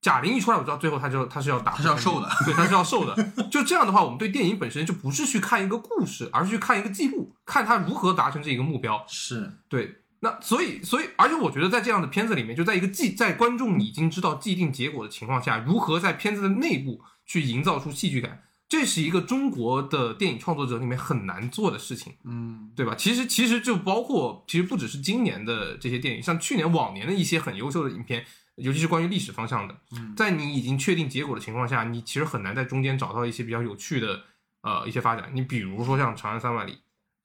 [0.00, 3.32] 贾玲一出来，我知道最后他就他是要打，他是要瘦的，对，他是要瘦的。
[3.48, 9.04] 就这样的话，我们对电影本身就不是去看一个故事，而是去看一个记录，看他如何达成这一个目标。
[9.06, 22.14] 是，对，那所以所以，而且我觉得在这样的片子里面，就在一个既在观众已经知道既定结果的情况下，如何在片子的内部去营造出戏剧感，这是一个中国的电影创作者里面很难做的事情。
[22.24, 22.94] 嗯对吧？
[22.94, 28.24] 其实其实就包括，其实不只是今年的这些电影，像去年往年的一些很优秀的影片，
[28.56, 34.22] 尤其是关于历史方向的，嗯在你已经确定结果的情况下，你其实很难在中间找到一些比较有趣的
[34.62, 35.30] 呃一些发展。
[35.32, 36.72] 你比如说像《长安三万里》，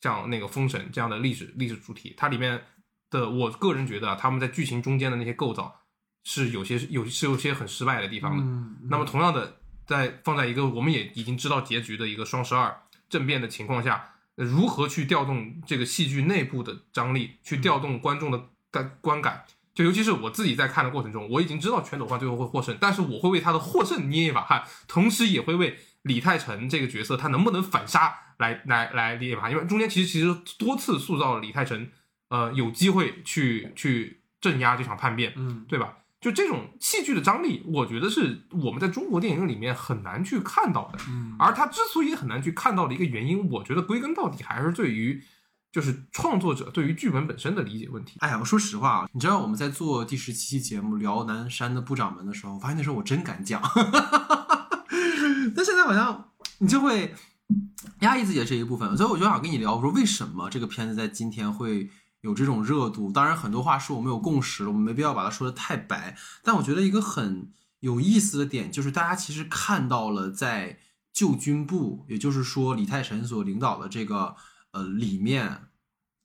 [0.01, 2.61] 像那个《封神》这样的历史历史主题，它里面
[3.09, 5.81] 的我个人觉得啊，他们在剧情中间的那些构造
[6.23, 8.43] 是有些有是有些很失败的地方的。
[8.43, 31.89] 嗯，那么同样的，在放在一个我们也已经知道结局的一个双十二政变的情况下，呃如何去调动这个戏剧内部的张力，去调动观众的感观感，就尤其是我自己在看的过程中，我已经知道全斗焕最后会获胜，但是我会为他的获胜捏一把汗，同时也会为李泰成这个角色他能不能反杀来来来捏一把汗，因为中间其实其实多次塑造了李泰成，
[32.29, 35.65] 呃，有机会去去镇压这场叛变，嗯。
[35.67, 35.97] 对吧？
[36.23, 40.97] 就这种戏剧的张力，我觉得是我们在中国电影里面很难去看到的。
[41.09, 45.21] 嗯而它之所以很难去看到的一个原因，我觉得归根到底还是对于
[45.69, 48.17] 就是创作者对于剧本本身的理解问题。
[48.21, 53.61] 哎呀，我说实话啊，你知道我们在做第十七期节目聊南山的部长们的时候，我发现那时候我真敢讲，
[55.55, 57.13] 但现在好像你就会
[57.99, 61.89] 压抑自己的这一部分，所以我就想跟你聊，我说为什么这个片子在今天会
[62.23, 63.11] 有这种热度？
[63.11, 66.17] 当然，很多话是我们有共识了，我们没必要把它说的太白。
[66.41, 70.79] 但我觉得一个很有意思的点就是，大家其实看到了在
[71.11, 74.37] 旧军部，也就是说李泰成所领导的这个
[74.71, 75.63] 呃里面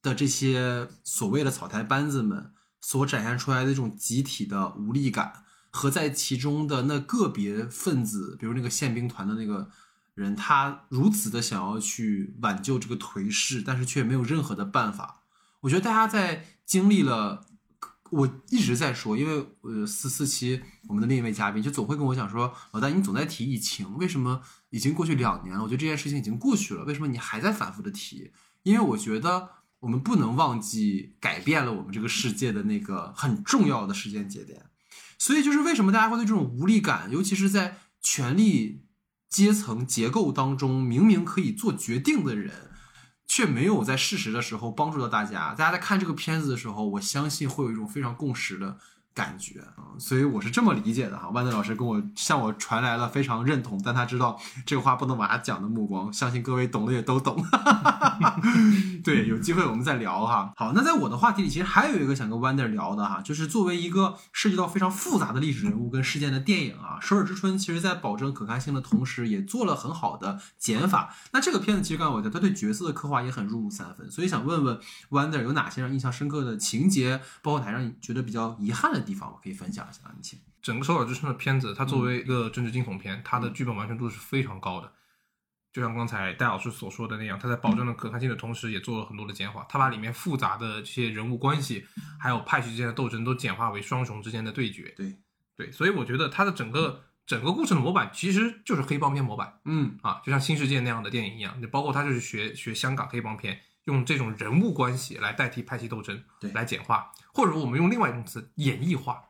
[0.00, 9.68] 的这些所谓的草台班子们所展现出来的这种集体的无力感，和在其中的那个别分子，比如那个宪兵团的那个
[10.14, 15.24] 人，他如此的想要去挽救这个颓势，但是却没有任何的办法。
[15.60, 17.44] 我觉得大家在经历了，
[18.10, 24.40] 我一直在说，因为呃四四期我们的另一位嘉宾就总会跟我讲说，老大你总在提疫情，为什么
[24.70, 25.62] 已经过去两年了？
[25.62, 28.32] 我觉得这件事情已经过去了，为什么你还在反复的提？
[28.62, 29.48] 因为我觉得
[29.80, 34.66] 我们不能忘记改变了我们这个世界的那个很重要的时间节点。
[35.18, 38.84] 所以就是为什么大家会对这种无力感，尤其是在权力
[39.28, 42.67] 阶层结构当中，明明可以做决定的人，
[43.28, 45.54] 却没有在事实的时候帮助到大家。
[45.54, 48.76] 大家在看这个片子的时候，我相信会有一种非常共识的
[49.14, 51.28] 感觉啊，所以我是这么理解的哈。
[51.30, 57.44] 万德老师跟我向我传来了非常认同，但他知道这个话不能往下讲的目光，相信各位懂的也都懂。
[59.02, 60.52] 对，有机会我们再聊哈。
[60.56, 71.14] 好，那在我的话题里，其实还有一个想跟 Wander 聊的哈，就是作为一个涉及到非常复杂的历史人物跟事件的电影啊，《首尔之春》其实在保证可看性的同时，也做了很好的减法。
[71.32, 74.78] 那这个片子其实刚才我讲，他对角色的刻画也很入木三分，所以想问问
[75.10, 80.38] Wander 有哪些让印象深刻的情节，包括哪让你觉得比较遗憾的地方，我可以分享一下，你请。
[80.60, 84.92] 整个《首尔之春》的片子，它作为一个政治惊悚片，它的剧本完成度是非常高的。
[85.72, 89.64] 就像刚才戴老师所说的那样，他在保证了可看性的同时，也做了很多的简化。
[89.68, 91.86] 他把里面复杂的这些人物关系，
[92.20, 94.92] 还有派系之间的斗争，都简化为双雄之间的对决。
[94.96, 95.16] 对
[95.56, 109.22] 对，所以我觉得它的整个整个故事的模板其实就是黑帮片模板嗯啊，就像《新世界》那样的电影一样，就包括他就是学学香港黑帮片，用这种人物关系来代替派系斗争，对来简化，或者我们用另外一种词演绎化，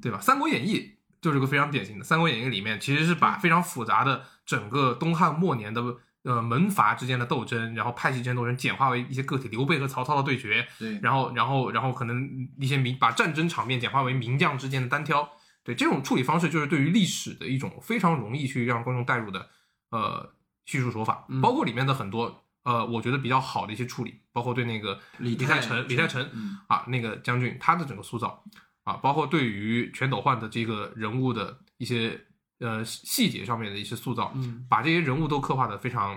[0.00, 0.18] 对吧？
[0.22, 0.76] 《三国演义》
[1.20, 5.82] 就是个非常典型的，《三国演义》里面其实是把非常复杂的整个东汉末年的
[6.22, 15.28] 呃门阀之间的斗争，然后派系之间斗争简化为一些个体，刘备和曹操的对决，对，然后然后然后可能一些名把战争场面简化为名将之间的单挑，
[15.62, 19.50] 对这种处理方式就是对于历史的一种非常容易去让观众带入的
[19.90, 20.32] 呃
[20.64, 28.44] 叙述手法，嗯包括里面的很多呃我觉得比较好的一些处理，包括对那个李李泰成李泰成嗯啊那个将军他的整个塑造
[28.84, 32.20] 啊，包括对于全斗焕的这个人物的一些
[32.60, 36.14] 呃细节上面的一些塑造，嗯把这些人物都刻画的非常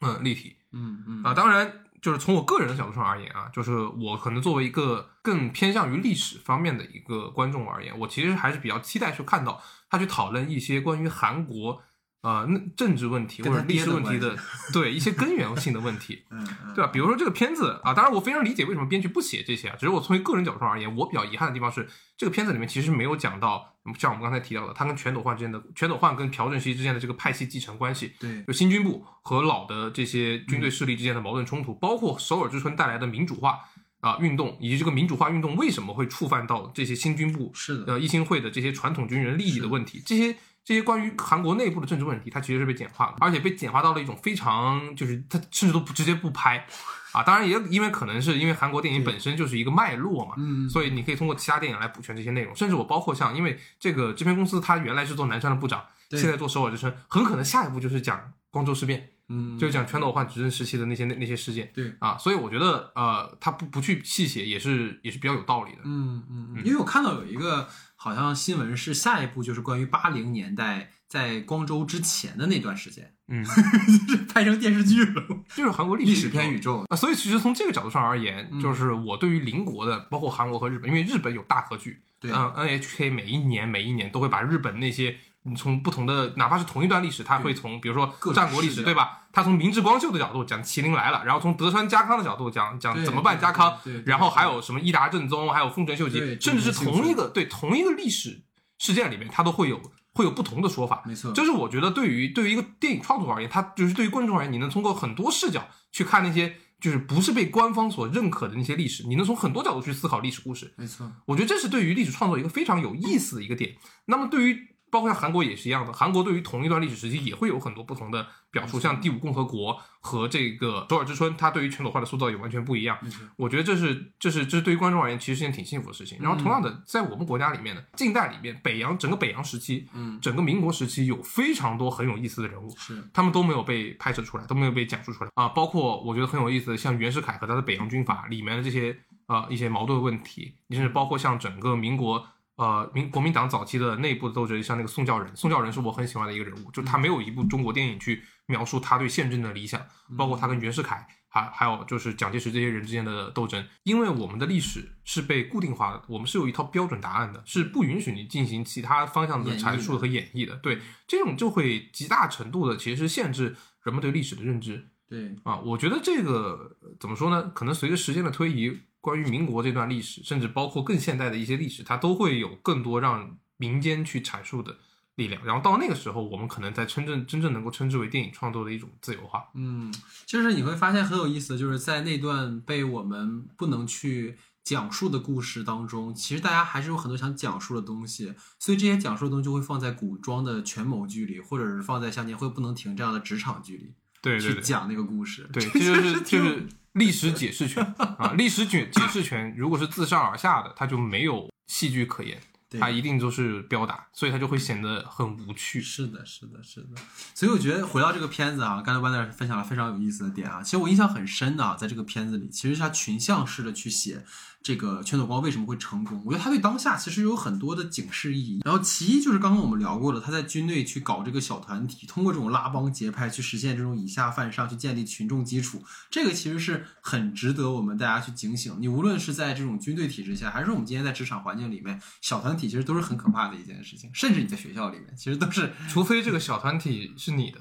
[0.00, 0.56] 嗯、呃立体。
[0.72, 11.82] 嗯嗯啊，当然，就是从我个人的角度上而言啊，就是我可能作为一个更偏向于历史方面的一个观众而言，我其实还是比较期待去看到他去讨论一些关于韩国
[12.26, 14.36] 呃那政治问题或者历史问题的
[14.74, 16.24] 对一些根源性的问题。
[16.74, 16.90] 对吧？
[16.92, 33.60] 比如说这个片子啊，当然我非常理解为什么编剧不写这些啊，只是我从一个个人角度上而言，我比较遗憾的地方是，这个片子里面其实没有讲到，像我们刚才提到的，他跟全斗焕之间的全斗焕跟朴正熙之间的这个派系继承关系，对就新军部和老的这些军队势力之间的矛盾冲突，包括首尔之春带来的民主化
[34.00, 40.36] 啊、运动，以及这个民主化运动为什么会触犯到这些新军部是的呃一心会的这些传统军人利益的问题，这些
[40.66, 46.66] 这些关于韩国内部的政治问题，它其实是被简化了，而且被简化到了一种非常就是它甚至都不直接不拍
[47.12, 59.10] 啊，当然也因为可能是因为韩国电影本身就是一个脉络嘛，嗯所以你可以通过其他电影来补全这些内容，甚至我包括像因为这个制片公司它原来是做南山的部长，现在做首尔之春，很可能下一步就是讲光州事变。
[59.28, 65.78] 嗯就是讲全斗焕执政时期的那些那那些事件对啊，所以我觉得呃，他不不去细写也是也是比较有道理的。
[65.82, 67.68] 嗯嗯嗯，因为我看到有一个
[68.06, 73.42] 好像新闻是下一步就是关于八零年代在光州之前的那段时间，嗯，
[74.06, 75.24] 就是拍成电视剧了，
[75.56, 76.84] 就是韩国历历史史片宇宙。
[76.88, 78.60] 啊，所以其实从这个角度上而言，嗯。
[78.60, 82.30] 就是我对于邻国的，包括韩国和日本，因为日本有大合剧，对。
[82.30, 89.25] 嗯，NHK 每一年每一年都会把日本那些你从不同的，哪怕是同一段历史，它会从比如说各战国历史，对吧？
[89.36, 98.44] 他从明治光秀的角度讲麒麟来了，然后从德川家康的角度讲讲怎么办家康，然后还有什么伊达正宗，还有丰臣秀吉，甚至是同一个对同一个历史
[98.78, 99.78] 事件里面，他都会有
[100.14, 101.02] 会有不同的说法。
[101.04, 110.72] 没错，这是我觉得对于对于一个电影创作而言，他就是对于观众而言，你能通过很多视角去看那些就是不是被官方所认可的那些历史，你能从很多角度去思考历史故事。
[110.78, 113.76] 没错，我觉得这是对于历史创作一个非常有意思的一个点。
[114.06, 122.96] 那么对于包括像韩国也是一样的，韩国对于同一段历史时期也会有很多不同的表述，像第五共和国和这个首尔之春，它对于全斗焕的塑造也完全不一样。
[123.36, 126.18] 我觉得这是这是这是对于观众而言其实是件挺幸福的事情。
[126.20, 135.48] 然后同样的，在我们国家里面呢，近代里面北洋整个北洋时期，嗯，整个民国时期有非常多很有意思的人物，是，他们都没有被拍摄出来，都没有被讲述出来啊。
[135.48, 142.24] 包括我觉得很有意思的，像袁世凯和他的北洋军阀里面的这些呃一些矛盾问题，甚至包括像整个民国
[142.56, 149.80] 呃民国民党早期的内部的斗争，像那个宋教仁，宋教仁是我很喜欢的一个人物，就他没有一部中国电影去描述他对宪政的理想，
[150.16, 151.06] 包括他跟袁世凯。
[151.28, 160.56] 还还有就是蒋介石这些人之间的斗争，因为我们的历史是被固定化的，我们是有一套标准答案的，是不允许你进行其他方向的阐述和演绎的。
[160.62, 165.58] 对，这种就会极大程度的其实是限制人们对历史的认知对，啊。
[165.58, 167.50] 我觉得这个呃怎么说呢？
[167.54, 168.74] 可能随着时间的推移，
[169.06, 174.76] 关于民国这段历史，甚至包括更现代的一些历史，它都会有更多让民间去阐述的
[175.14, 175.44] 力量。
[175.44, 179.44] 然后到那个时候，我们可能才真正真正能够称之为电影创作的一种自由化。
[179.54, 179.94] 嗯，
[180.26, 194.54] 就是你会发现很有意思，就是在那段被我们不能去讲述的故事当中，其实大家还是有很多想讲述的东西，所以这些讲述的东西就会放在古装的权谋剧里，或者是放在像年会不能停这样的职场剧里对对对。
[194.56, 195.48] 去讲那个故事。
[195.52, 202.40] 对， 这就是就是历史解释权啊，历史解解释权如果是自上而下的，它就没有戏剧可言，
[202.70, 205.80] 对它一定就是标打，所以它就会显得很无趣。
[205.80, 206.88] 是的，是的，是的。
[207.34, 210.62] 所以我觉得回到这个片子啊，刚才 a n 分享了非常有意思的点啊。
[210.62, 214.24] 其实我印象很深的啊，在这个片子里，其实是他群像式的去写
[214.66, 216.20] 这个全斗光为什么会成功。
[216.26, 218.60] 我觉得他对当下其实有很多的警示意义。
[218.64, 225.84] 然后其一就是刚刚我们聊过了，他在军队去搞这个小团体，通过这种拉帮结派去实现这种以下犯上，去建立群众基础。
[226.10, 228.76] 这个其实是很值得我们大家去警醒。
[228.80, 234.10] 你无论是在这种军队体制下，还是我们今天在职场环境里面，小团体其实都是很可怕的一件事情。
[234.12, 237.60] 甚至你在学校里面，其实都是除非这个小团体是你的，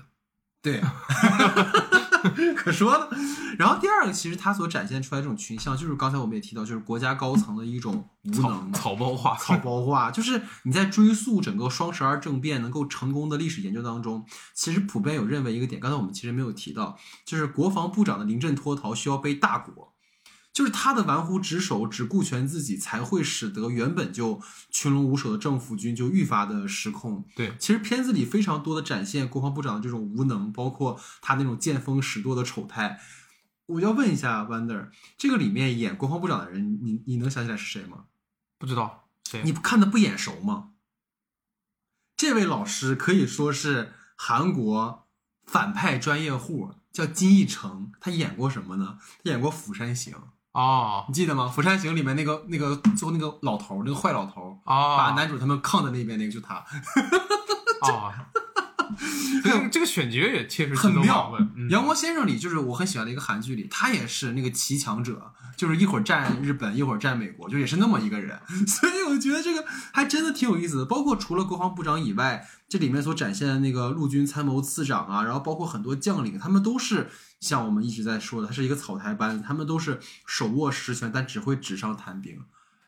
[0.63, 0.81] 对，
[2.55, 3.07] 可说呢。
[3.57, 8.73] 然后第二个，其实它所展现出来这种群像，就是刚才我们也提到，就是国家高层的一种无能。
[8.73, 19.94] 草包化，草包化，就是你在追溯整个双十二政变能够成功的历史研究当中，其实普遍有认为一个点，刚才我们其实没有提到，就是国防部长的临阵脱逃需要背大国，
[20.55, 27.25] 就是他的玩忽职守、只顾全自己，才会使得原本就群龙无首的政府军就愈发的失控。
[27.35, 33.01] 对，其实片子里非常多的展现国防部长的这种无能，包括他那种见风使舵的丑态。
[33.65, 38.05] 我要问一下 Wonder，这个里面演国防部长的人，你你能想起来是谁吗？
[38.57, 40.69] 不知道谁你看的不眼熟吗？
[42.15, 45.05] 这位老师可以说是韩国
[45.45, 47.91] 反派专业户，叫金义成。
[47.99, 48.99] 他演过什么呢？
[49.21, 50.13] 他演过《釜山行》，
[50.55, 51.05] 哦。
[51.07, 51.45] 你记得吗？
[51.49, 56.55] 《釜山行》里面那个那个最后那个老头，那个坏老头啊，把哦男主他们抗在那边那个就他，
[57.85, 58.11] 哦，
[59.43, 61.35] 这个这个选角也确实很妙。
[61.55, 68.39] 嗯阳光先生》里就是我很喜欢的一个韩剧里，他也是那个骑强者， 就是一会儿站日本，一会儿站美国，就也是那么一个人。
[68.67, 70.85] 所以我觉得这个还真的挺有意思的。
[70.85, 77.09] 包括除了国防部长以外，这里面所展现的那个陆军参谋次长啊，然后包括很多将领，他们都是
[77.39, 82.39] 像我们一直在说的，他是一个草台班子，他们都是手握实权，但只会纸上谈兵。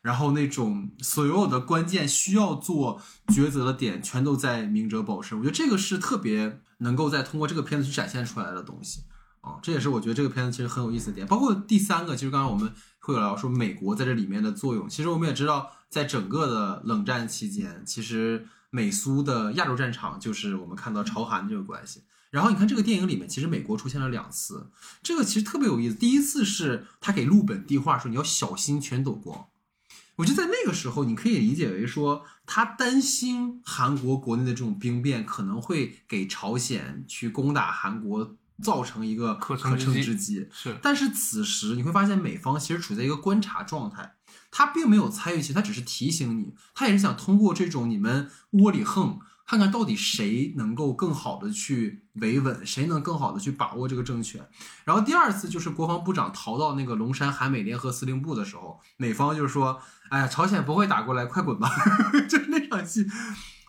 [0.02, 5.38] 然后那种所有的关键需要做抉择的点，全都在明哲保身。
[5.38, 9.02] 我觉得这个是特别能够在通过这个片子去展现出来的东西
[9.40, 11.26] 啊，这也是我觉得这个片子其实很有意思的点。
[11.26, 14.88] 包括第三个，其实刚刚我们会有聊说美国在这里面的作用。
[14.88, 22.04] 其实我们也知道，在整个的冷战期间，其实美苏的亚洲战场就是我们看到朝韩这个关系。
[22.30, 24.70] 然后你看这个电影里面，其实美国出现了两次，
[25.02, 25.94] 这个其实特别有意思。
[25.94, 29.46] 第一次是他给陆本递话说你要小心全斗光，
[30.18, 40.48] 我觉得在那个时候，你可以理解为说，他担心韩国国内的这种兵变可能会给朝鲜去攻打韩国造成一个可可乘之机乘之机。
[40.52, 44.16] 是但是此时你会发现，美方其实处在一个观察状态，
[44.50, 54.46] 他并没有参与其实他只是提醒你，他也是想通过这种你们窝里横，看看到底谁能够更好的去维稳，谁能更好的去把握这个政权。
[54.84, 59.80] 然后第二次就是国防部长逃到那个龙山韩美联合司令部的时候，美方就是说，
[60.10, 61.70] 哎呀，朝鲜不会打过来，快滚吧，
[62.28, 63.06] 就是那场戏。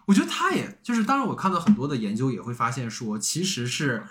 [0.05, 4.03] 我觉得他也就是，当然我看到很多的研究也会发现说，其实是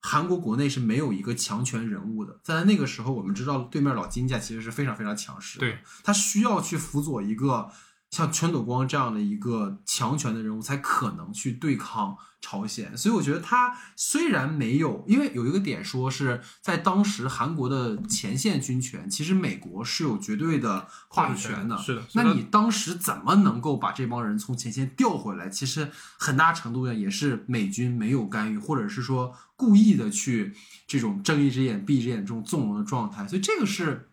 [0.00, 2.38] 韩国国内是没有一个强权人物的。
[2.44, 7.68] 在那个时候，我们知道对面老金家其实是非常非常强势的，对，他需要去辅佐一个
[8.10, 12.96] 像全斗光这样的一个强权的人物，才可能去对抗朝鲜。
[12.96, 21.76] 所以我觉得他虽然没有，因为有一个点说是在当时韩国的前线军权，其实美国是有绝对的话语权的。
[21.76, 25.48] 是的，那你当时怎么能够把这帮人从前线调回来？
[25.48, 30.54] 其实很大程度上也是美军没有干预，或者是说故意的去
[30.86, 33.28] 这种睁一只眼闭一只眼这种纵容的状态。
[33.28, 34.07] 所以这个是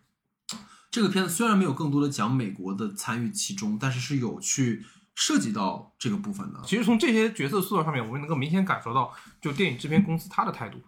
[0.90, 4.84] 这个片子虽然没有更多的讲美国的参与其中，但是是有去
[5.14, 6.60] 涉及到这个部分的。
[6.64, 10.78] 其实从这些角色塑造上面，我们能够明显感受到，就电影制片公司他的态度，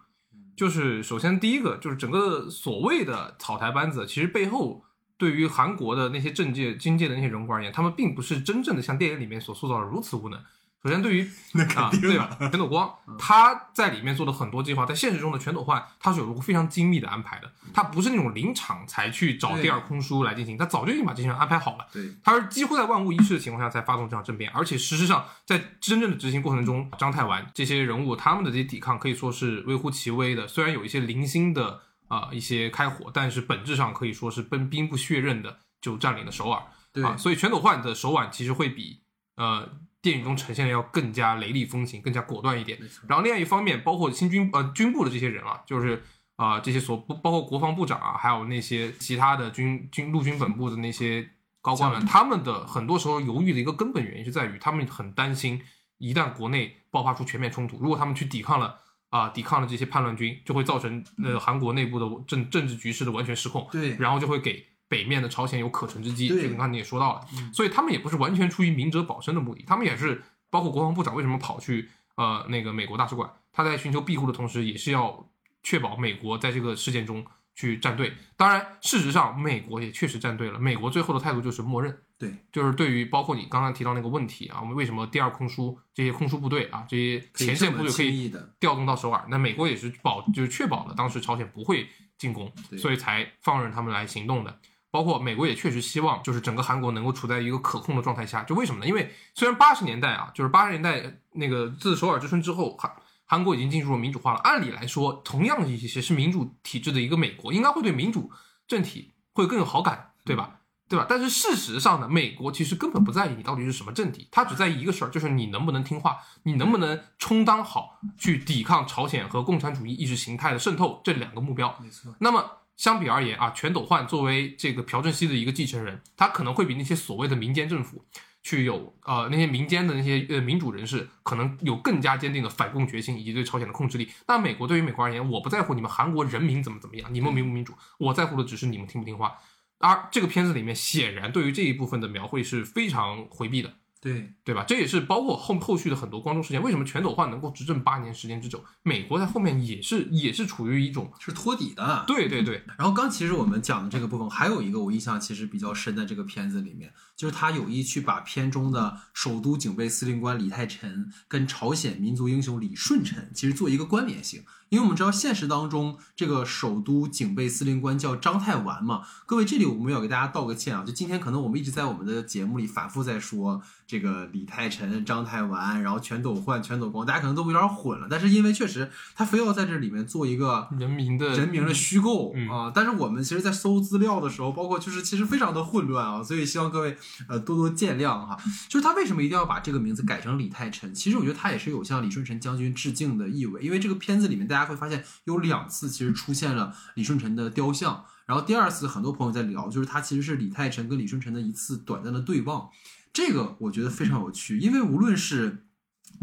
[0.55, 4.83] 就是首先第一个就是整个所谓的草台班子，其实背后
[5.17, 10.39] 对于韩国的那些政界、经界的那些人物而言，他们并不是真正的像电影里面所塑造的如此无能。
[10.81, 12.37] 首先，对于 那啊，对吧？
[12.39, 21.85] 全斗光他在里面做的很多计划，在现实中的全斗焕他是有个非常精密的安排的，他不是那种临场才去找第二空叔来进行，他早就已经把这些人安排好了。
[21.91, 36.59] 对，他是几乎在万无一失的情况下才发动这场政变，而且事实上在真正的执行过程中，章太完这些人物他们的这些抵抗可以说是微乎其微的，虽然有一些零星的啊、一些开火，但是本质上可以说是奔兵不血刃的就占领了首尔。
[36.91, 39.01] 对啊，所以全斗焕的手腕其实会比
[39.35, 39.69] 呃
[40.01, 42.79] 电影中呈现的要更加雷厉风行，更加果断一点。
[43.07, 46.03] 然后另外一方面，包括新军呃军部的这些人啊，就是
[46.35, 51.29] 啊、这些所不包括国防部长啊，还有那些其他的军军陆军本部的那些
[51.61, 55.61] 高官们，他们的很多时候犹豫的一个根本原因是在于他们很担心，
[55.97, 58.79] 一旦国内爆发出全面冲突，如果他们去抵抗了。
[59.11, 63.67] 啊、抵抗了这些叛乱军，就会造成呃韩国内部的政政治局势的完全失控。
[63.71, 66.27] 对然后就会给北面的朝鲜有可乘之机。
[66.27, 75.29] 对这个刚才你也说到了，所以他们也不是完全出于明哲保身的目的，他们也是包括国防部长为什么跑去呃那个美国大使馆，他在寻求庇护的同时，也是要
[75.63, 77.25] 确保美国在这个事件中
[77.55, 78.13] 去站队。
[78.35, 81.95] 当然，事实上美国也确实站队了，美国最后的态度就是默认。
[82.17, 88.29] 对，就是对于包括你刚刚提到那个问题啊，我们为什么第二空输这些空输部队啊，这些前线部队可以
[88.59, 91.87] 调动到首尔，那美国也是保就是确保了当时朝鲜不会
[92.17, 94.59] 进攻，对所以才放任他们来行动的。
[94.91, 98.43] 包括美国也确实希望，就是整个韩国能够处在一个可控的状态下。
[98.43, 98.87] 就为什么呢？
[98.87, 102.91] 因为虽然八十年代啊，就是八十年代那个自首尔之春之后，韩
[103.25, 104.39] 韩国已经进入了民主化了。
[104.39, 108.31] 按理来说，同样一些是民主体制的一个美国，应该会对民主
[108.67, 110.55] 政体会更有好感，对吧？
[110.89, 111.05] 对吧？
[111.07, 121.77] 但是事实上呢，美国其实根本不在意你到底是什么政体，他只在意一个事儿，就是你能不能听话，你能不能充当好去抵抗朝鲜和共产主义意识形态的渗透这两个目标。
[121.79, 122.43] 没错，那么
[122.79, 128.05] 相比而言啊，全斗焕作为这个朴正熙的一个继承人，他可能会比那些所谓的民间政府
[128.41, 134.09] 去有呃那些民间的那些呃民主人士，可能有更加坚定的反共决心以及对朝鲜的控制力。
[134.25, 139.35] 但美国对于美国而言，我不在乎你们韩国人民怎么怎么样，你们民不民主，我在乎的只是你们听不听话。
[139.79, 143.73] 而这个片子里面显然对于这一部分的描绘是非常回避的。
[144.01, 144.63] 对，对吧？
[144.65, 148.63] 这也是包括后后续的很多光州事件，为什么全斗焕能够执政八年时间之久？
[148.81, 152.05] 美国在后面也是也是处于一种是托底的。
[152.07, 186.95] 对对对，然后刚其实我们讲的这个部分，还有一个我印象其实比较深的这个片子里面，就是他有意去把片中的首都警备司令官李泰臣跟朝鲜民族英雄李舜臣其实做一个关联性，因为我们知道现实当中这个首都警备司令官叫张太丸嘛，各位这里我们要给大家道个歉啊，就今天可能我们一直在我们的节目里反复在说这个李泰臣、章太完，然后全斗焕、全斗光，大家可能都有点混了，但是因为确实他非要在这里面做一个人民的人名的虚构、嗯啊，但是我们其实，在搜资料的时候，包括就是其实非常的混乱啊，所以希望各位
[187.27, 188.37] 呃多多见谅哈。
[188.67, 190.93] 就是他为什么一定要把这个名字改成李泰臣？
[190.93, 202.69] 其实我觉得他也是有向李舜臣将军致敬的意味，因为这个片子里面大家会发现有两次其实出现了李舜臣的雕像，然后第二次很多朋友在聊，就是他其实是李泰臣跟李舜臣的一次短暂的对望，
[203.13, 205.65] 这个我觉得非常有趣，因为无论是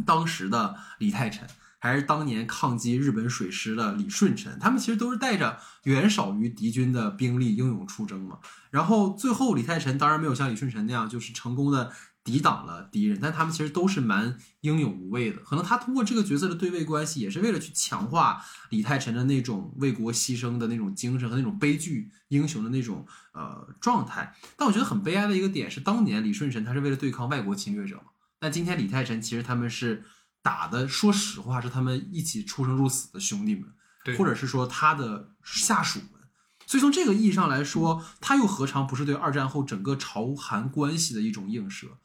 [0.04, 1.46] 当时的李泰臣。
[1.78, 8.38] 还是当年抗击日本水师的李舜臣，他们其实都是带着远少于敌军的兵力英勇出征嘛。
[8.70, 11.92] 然后最后李泰臣当然没有像李舜臣那样，就是成功的
[12.26, 15.38] 抵挡了敌人，但他们其实都是蛮英勇无畏的。
[15.38, 24.34] 可能他通过这个角色的对位关系，也是为了去强化李泰臣的那种为国牺牲的那种精神和那种悲剧英雄的那种呃状态。
[24.56, 30.04] 但我觉得很悲哀的一个点是，当年李舜臣他是为了对抗外国侵略者嘛，但今天李泰臣其实他们是。
[30.42, 33.64] 打的，说实话是他们一起出生入死的兄弟们，
[34.04, 36.20] 对或者是说他的下属们。
[36.68, 41.98] 所以从这个意义上来说，他又何尝不是对二战后整个朝韩关系的一种映射？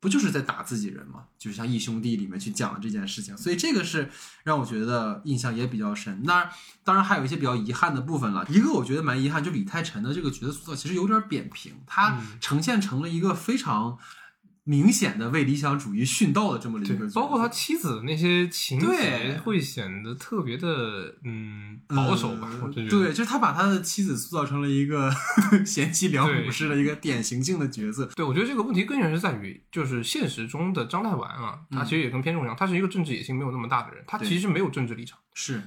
[0.00, 1.24] 不就是在打自己人吗？
[1.38, 4.08] 就像《义兄弟》里面去讲的这件事情，所以这个是
[4.44, 6.22] 让我觉得印象也比较深。
[6.22, 6.48] 那
[6.84, 8.46] 当然还有一些比较遗憾的部分了。
[8.48, 13.98] 一个我觉得蛮遗憾，就李泰辰的这个角色塑造其实有点扁平，他嗯呈现成了一个非常
[14.68, 18.98] 明显的为理想主义殉道的这么一个角色，包括他妻子的那些情对
[19.32, 22.50] 节，会显得特别的嗯保守吧。
[22.52, 25.10] 呃我真觉得对，就是他把他的妻子塑造成了一个
[25.64, 28.04] 贤妻良母式的一个典型性的角色。
[28.14, 35.62] 对，我觉得这个问题根源是在于，就是现实中的张太完啊，他其实也跟片中一样，他是一个政治野心没有那么大的人，他其实没有政治立场，是，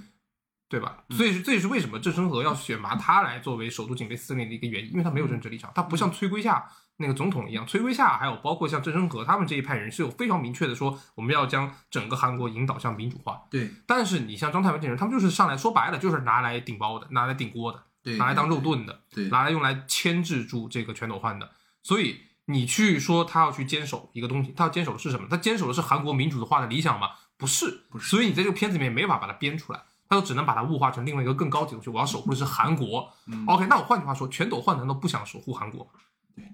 [0.69, 1.03] 对吧？
[1.09, 6.63] 嗯所以是这也是为什么郑成和要选拔他来作为首都警备司令的一个原因，因为他没有政治立场，他不像崔圭夏
[7.01, 13.41] 那个总统一样，崔圭夏还有包括像郑成和他们这一派人是有非常明确的说，我们要将整个韩国引导向民主化。
[13.49, 19.01] 对但是你像张太文这种人，他们就是上来说白了就是拿来顶包的，拿来顶锅的，对，拿来当肉盾的。
[19.13, 21.49] 对，拿来用来牵制住这个全斗焕的。
[21.83, 25.27] 所以你去说他要去坚守一个东西，他要坚守的是什么？
[25.29, 27.09] 他坚守的是韩国民主化的理想吗？
[27.37, 31.89] 不是，不是所以你在这个片子里面没法把它编出来，他就只能把它物化成另外一个更高级的东西。
[31.89, 33.11] 我要守护的是韩国。
[33.25, 35.89] 嗯 OK，那我换句话说，全斗焕难道不想守护韩国？
[36.35, 36.45] 对。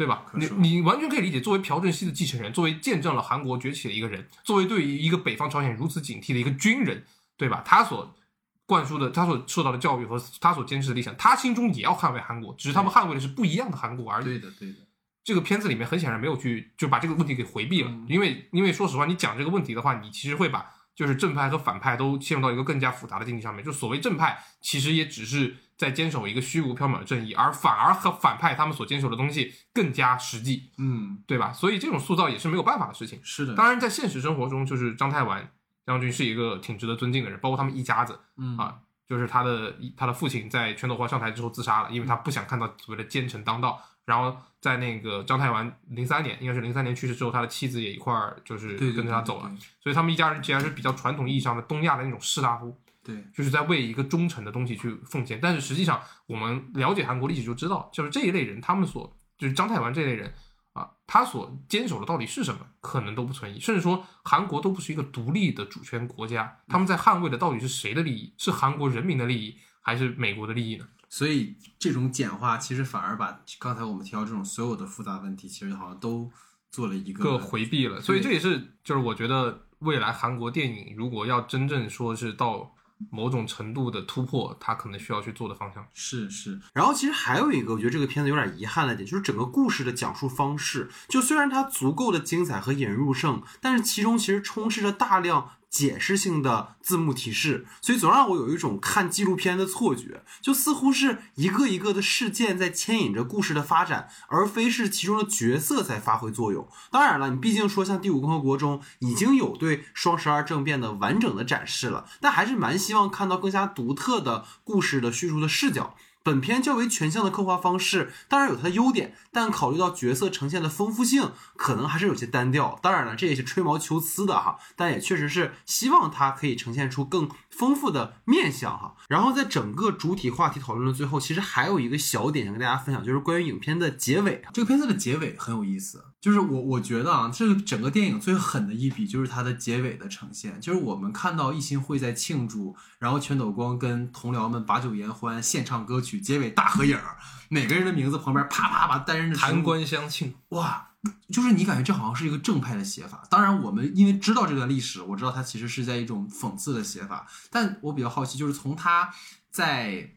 [0.00, 0.24] 对吧？
[0.32, 7.04] 你你完全可以理解，作为朴正熙的继承人，作为见证了韩国崛起的一个人，作为对于一个北方朝鲜如此警惕的一个军人，
[7.36, 7.62] 对吧？
[7.66, 8.16] 他所
[8.64, 14.24] 灌输的，他所受到的教育和他所坚持的理想，他心中也要捍卫韩国，只是他们捍卫的是不一样的韩国而已。
[14.24, 14.76] 对的，对的，
[15.22, 20.64] 这个片子里面很显然没有去就把这个问题给回避了，嗯因为因为说实话，你讲这个问题的话，你其实会把
[21.00, 23.64] 就是正派和反派都陷入到一个更加复杂的境地上面。
[23.64, 31.54] 就所谓正派，其实也只是在坚守一个虚无缥缈的正义，而反而和反派他们所坚守的东西更加实际，嗯，对吧？
[31.54, 33.18] 所以这种塑造也是没有办法的事情。
[33.22, 35.50] 是的，当然，在现实生活中，就是章太完
[35.86, 38.76] 将军是一个挺值得尊敬的人，包括他们一家子，嗯啊
[39.08, 43.80] 就是他的他的父亲在全斗焕上台之后自杀了，因为他不想看到所谓的奸臣当道。
[44.10, 55.38] 然后在那个张太完零三年，应该是零三年去世之后，他的妻子也一块儿就是跟着他走了。，对所以他们一家人既然是比较传统意义上的东亚的那种士大夫，对，对就是在为一个忠诚的东西去奉献。
[55.40, 60.34] 但是实际上，我们了解韩国历史就知道，就是这一类人，他们所就是张太完这类人
[60.72, 68.34] 啊，他所坚守的到底是什么，可能都不存疑，甚至说韩国都不是一个独立的主权国家，他们在捍卫的到底是谁的利益？
[68.36, 70.86] 是韩国人民的利益，还是美国的利益呢？
[71.10, 76.30] 所以这种简化其实反而把刚才我们提到这种所有的复杂问题，其实好像都
[76.70, 82.72] 做了一个个回避了，所以这也是就是我觉得未来韩国电影如果要真正说是到
[83.10, 85.84] 某种程度的突破，它可能需要去做的方向。
[85.94, 106.68] 是是，然后其实还有一个，我觉得这个片子有点遗憾的点，就是整个故事的讲述方式，就虽然它足够的精彩和引人入胜，但是其中其实充斥着大量解释性的字幕提示，所以总让我有一种看纪录片的错觉，就似乎是一个一个的事件在牵引着故事的发展，而非是其中的角色在发挥作用。
[106.90, 115.96] 当然了，你毕竟说像《第五共和国》中已经有对双十二政变的完整的展示了，但还是蛮希望看到更加独特的故事的叙述的视角。
[116.22, 122.78] 本片较为全向的刻画方式，当然有它的优点，但考虑到角色呈现的丰富性，可能还是有些单调。
[122.82, 128.94] 当然了，这也是吹毛求疵的哈，但也确实是希望它可以呈现出更丰富的面相哈。
[129.08, 134.42] 然后在整个主体话题讨论的最后，其实还有一个小点想跟大家分享，就是关于影片的结尾。
[134.52, 147.16] 这个片子的结尾很有意思，就是我我觉得啊，这个整个电影最狠的一笔就是它的结尾的呈现，就是我们看到一心会在庆祝，然后全斗光跟同僚们把酒言欢，献唱歌曲，结尾大合影儿，
[147.48, 150.90] 每个人的名字旁边啪啪把单人的弹声官相庆，哇，
[151.30, 153.26] 就是你感觉这好像是一个正派的写法。
[153.30, 157.26] 当然，我们因为知道这段历史，我知道它其实是在一种讽刺的写法。
[157.50, 159.10] 但我比较好奇，就是从他
[159.50, 160.10] 在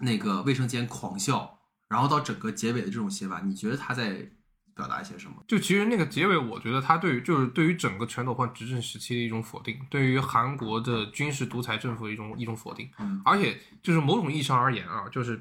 [0.00, 1.58] 那个卫生间狂笑，
[1.88, 4.30] 然后到整个结尾的这种写法，你觉得他在
[4.74, 5.36] 表达一些什么？
[5.46, 15.34] 就其实那个结尾，我觉得他对于就是对于整个全斗焕执政时期的一种否定，对于韩国的军事独裁政府的一种一种否定，嗯而且就是某种意义上而言啊，就是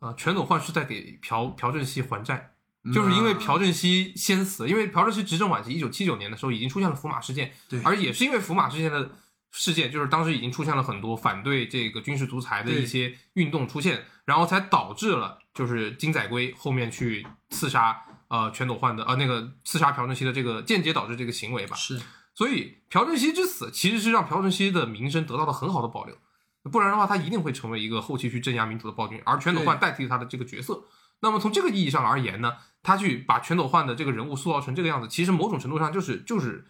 [0.00, 2.50] 啊、呃全斗焕是在给朴朴正熙还债。
[2.92, 9.10] 就是因为朴正熙先死，因为朴正熙执政晚期，一九七九年的时候已经出现了福马事件，对而也是因为福马事件的
[9.52, 17.98] 事件，就是当时已经出现了很多反对这个军事独裁的一些运动出现，然后才导致了就是金载圭后面去刺杀
[18.28, 21.76] 呃全斗焕的呃那个刺杀朴正熙的这个间接导致这个行为吧。
[21.76, 22.00] 是
[22.34, 26.16] 所以朴正熙之死其实是让朴正熙的名声得到了很好的保留，
[26.70, 30.82] 不然的话他一定会成为一个后期去镇压民主的暴君，而全斗焕代替他的这个角色。
[31.20, 36.66] 那么从这个意义上而言呢，他去把全斗焕的这个人物塑造成这个样子，其实某种程度上就是就是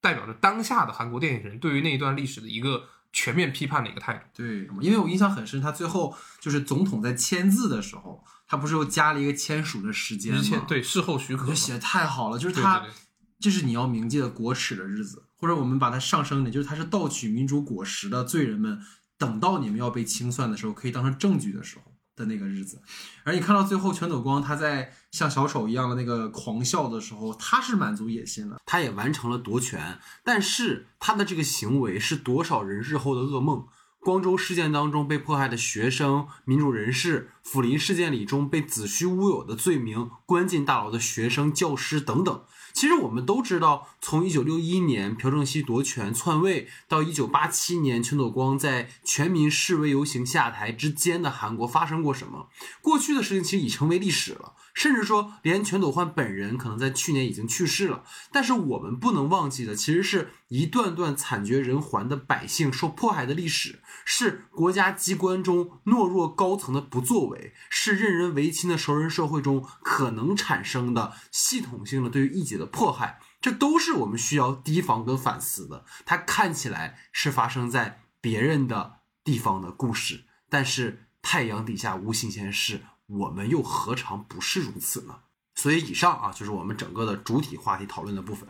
[0.00, 4.20] 代表着当下的韩国电影人对于那一段历史的一个全面批判的一个态度。
[4.34, 10.64] 对，因为我印象很深，他最后就是总统在签字的时候，他不是又加了一个签署的时间吗？
[10.68, 12.94] 对事后许可嘛，我觉得写的太好了，就是他对对
[13.40, 18.80] 这是你要铭记的国耻的日子，或者我们把它上升点，就是他是盗取民主果实的罪人们，
[19.18, 22.80] 等到你们要被清算的时候，可以当成证据的时候的那个日子。
[23.24, 28.56] 而你看到最后全斗光他在像小丑一样的那个狂笑的时候，他是满足野心了。
[28.64, 33.66] 他也完成了夺权，但是他的这个行为是多少人日后的噩梦。
[34.06, 42.44] 光州事件当中被迫害的学生、民主人士，抚林事件里中被子虚乌有的罪名关进大牢的学生、教师等等。
[42.72, 52.48] 其实我们都知道，从一九六一年朴正熙夺权篡位到一九八七年全斗光在全民示威游行下台之间的韩国发生过什么。
[52.80, 58.04] 过去的事情其实已成为历史了，甚至说连全斗焕本人可能在去年已经去世了。
[58.30, 73.18] 但是我们不能忘记的，其实是一段段惨绝人寰的百姓受迫害的历史，是国家机关中懦弱高层的不作为，是任人唯亲的熟人社会中可能产生的系统性的对于异己的迫害。
[73.40, 75.86] 这都是我们需要提防跟反思的。
[76.04, 85.14] 它看起来是发生在别人的地方的故事，但是太阳底下无新鲜事，我们又何尝不是如此呢？
[85.54, 88.48] 所以以上啊，就是我们整个的主体话题讨论的部分。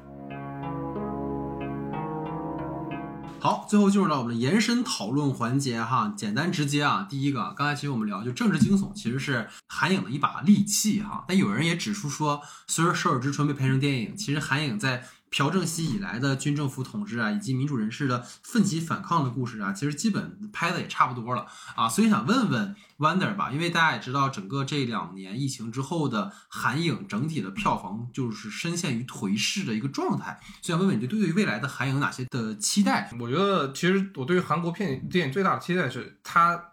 [3.38, 7.06] 好，最后进入到我们的延伸讨论环节哈，简单直接啊。
[7.08, 15.04] 第一个，刚才其实我们聊就政治惊悚其实是韩影的一把利器哈，但有人也指出说，随着《首尔之春》被拍成电影，其实韩影在
[15.36, 21.86] 朴正熙以来的军政府统治啊，以及民主人士的奋起反抗的故事啊，其实基本拍的也差不多了啊。
[21.86, 33.12] 所以想问问 Wonder 吧，因为大家也知道，整个这两年疫情之后的韩影整体的票房就是深陷于颓势的一个状态，所以想问问你对于未来的韩影有哪些的期待？
[33.20, 36.72] 我觉得其实我对于韩国片电影最大的期待是它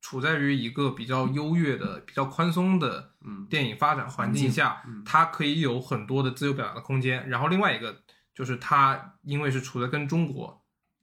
[0.00, 7.26] 处在于一个比较优越的、比较宽松的嗯电影发展环境下嗯，它可以有很多的自由表达的空间。
[7.28, 8.03] 然后另外一个
[8.34, 10.62] 就是它因为是处在跟中国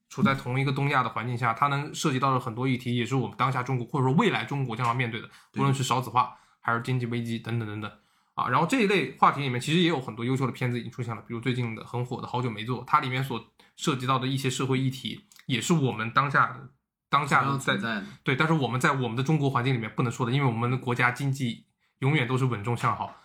[0.09, 7.91] 处在同一个东亚的环境下，它能涉及到的很多议题，也是我们当下中国或者说未来中国将要面对的，无论是少子化还是经济危机等等等等。
[8.33, 13.41] 啊，然后这一类话题里面其实也有很多优秀的片子已经出现了，比如最近的很火的《好久没做》，它里面所
[13.75, 16.69] 涉及到的一些社会议题，也是我们当下的
[17.09, 21.65] 当下的在在，对，但是我们在我们的中国环境里面不能说的，因为我们的国家经济
[21.99, 23.15] 永远都是稳中向好啊。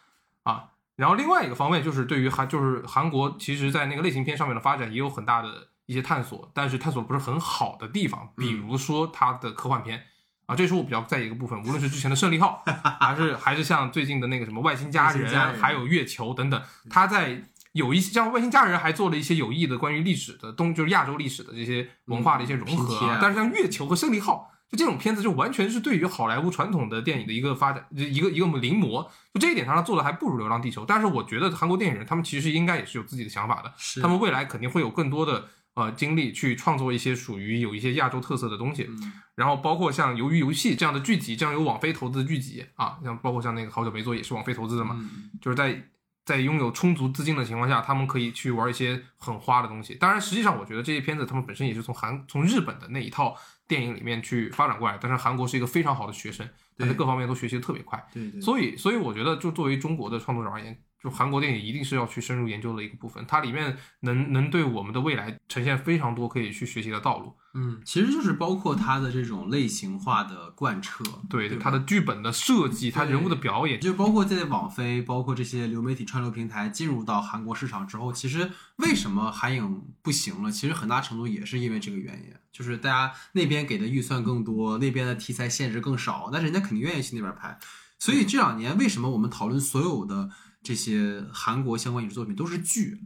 [0.97, 10.03] 然后另外一个方面就是对于韩，就是韩国其实在那个类型片上面的发展也有很大的一些探索，但是探索不是很好的地方，比如说它的科幻片。
[10.47, 12.63] 啊，这是我比较在意一个部分，无论是之前的《胜利号
[13.01, 17.43] 》，还是还是像最近的那个什么《外星家人家》，人还有《月球》等等，它在
[17.73, 23.19] 有一些像《外星家人》还做了一些有益的关于历史的东，就是亚洲历史的这些文化的一些融合。
[23.21, 29.07] 但是像《月球》和《胜利号》，就这种片子就完全是对于好莱坞传统的电影的一个发展，一个一个临摹。
[29.35, 30.83] 就这一点上，他做的还不如《流浪地球》。
[30.87, 38.87] 但是我觉得韩国电影人他们其实应该也是有自己的想法的，是他们未来肯定会有更多的呃精力去创作一些属于有一些亚洲特色的东西。
[38.89, 45.79] 嗯然后包括像《鱿鱼游戏》这样的剧集，这样有网飞投资的剧集啊，像包括像那个《好久没做》也是网飞投资的嘛，嗯就是在
[46.25, 49.95] 在拥有充足资金的情况下，他们可以去玩一些很花的东西。
[49.95, 53.37] 当然，实际上我觉得这些片子他们本身也是从韩从日本的那一套
[53.69, 58.03] 电影里面去发展过来，但是韩国是一个非常好的学生，对各方面都学习的特别快。
[58.13, 67.37] 对对，所以，所以我觉得，就作为中国的创作者而言，就韩国电影一定是要去深入研究的一个部分，它里面能能对我们的未来呈现非常多可以去学习的道路。
[67.59, 80.53] 嗯，其实就是包括他的这种类型化的贯彻，对对吧它的剧本的设计，他人物的表演，就包括在网飞，包括这些流媒体串流平台进入到韩国市场之后，其实为什么韩影不行了？
[80.53, 87.59] 其实很大程度也是因为这个原因，就是大家那边给的预算更多，那边的题材限制更少，但是人家肯定愿意去那边拍。
[87.99, 90.29] 所以这两年为什么我们讨论所有的
[90.63, 93.01] 这些韩国相关影视作品都是剧？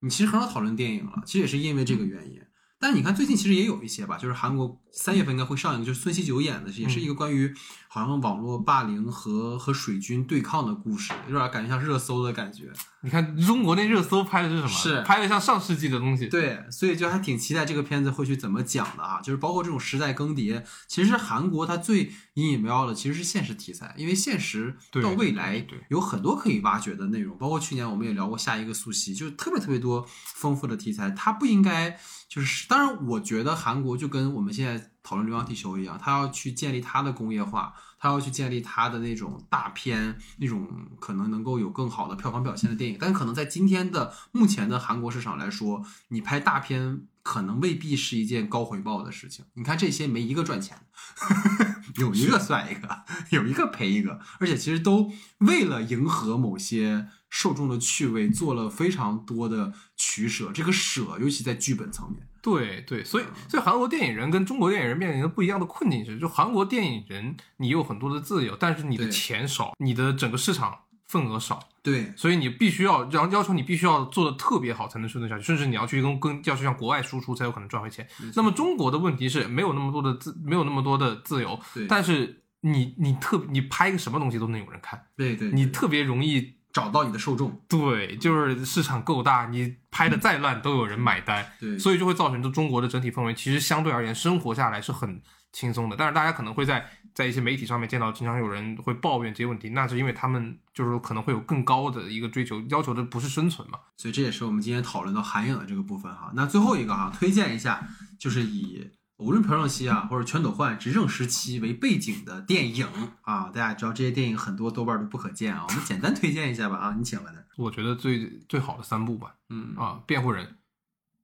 [0.00, 2.38] 你其实很少讨论电影了，其实也是因为这个原因。
[2.80, 7.52] 但你看，最近其实也有一些吧，就是韩国三月份应该会上一个，就是孙锡九演的，也是一个关于
[7.98, 12.72] 好像网络霸凌和和水军对抗的故事，有点感觉像热搜的感觉。
[13.00, 14.68] 你看中国那热搜拍的是什么？
[14.68, 16.26] 是拍的像上世纪的东西。
[16.26, 31.96] 对，所以就还挺期待这个片子会去怎么讲的啊，就是包括这种时代更迭，其实韩国它最引以为傲的其实是现实题材，因为现实到未来有很多可以挖掘的内容，包括去年我们也聊过下一个苏西，就是特别特别多丰富的题材，它不应该
[32.28, 40.68] 就是，当然我觉得韩国就跟我们现在讨论《流浪地球》一样，他要去建立他的工业化，他要去建立他的那种大片，那种
[41.00, 42.98] 可能能够有更好的票房表现的电影。
[43.00, 49.46] 但可能在今天的目前的韩国市场来说，你拍大片可能未必是一件高回报的事情。
[49.54, 62.27] 你看这些没一个赚钱的， 有一个算一个， 有一个赔一个，而且其实都为了迎合某些受众的趣味做了非常多的取舍，这个舍尤其在剧本层面。
[62.40, 78.06] 对对，所以所以韩国电影人跟中国电影人面临的不一样的困境是，就韩国电影人你有很多的自由，但是你的钱少，你的整个市场份额少，对，所以你必须要要要求你必须要做的特别好才能生存下去，甚至你要去跟跟要去向国外输出才有可能赚回钱。
[78.36, 81.86] 那么中国的问题是没有那么多的自没有那么多的自由，对。
[81.86, 87.60] 但是你你特你拍个什么东西都能有人看，对对，你特别容易找到你的受众。
[87.68, 95.20] 对，就是市场够大，你拍的再烂都有人买单，对，所以就会造成这中国的整体氛围其实相对而言生活下来是很
[95.52, 95.96] 轻松的。
[95.96, 103.80] 但是大家可能会在在一些媒体上面见到，经常有人会抱怨这些问题，那是因为他们就是说可能会有更高的一个追求，要求的不是生存嘛。
[103.96, 106.30] 所以这也是我们今天讨论到韩影的这个部分哈。
[106.34, 108.88] 那最后一个哈，推荐一下，就是以
[109.18, 112.86] 无论朴正熙啊或者全斗焕执政时期为背景的电影。
[113.22, 119.74] 啊，大家知道这些电影很多豆瓣都不可见啊，我们简单推荐一下吧啊，你请问的，我觉得最最好的三部吧，嗯。
[119.76, 120.56] 啊，辩护人，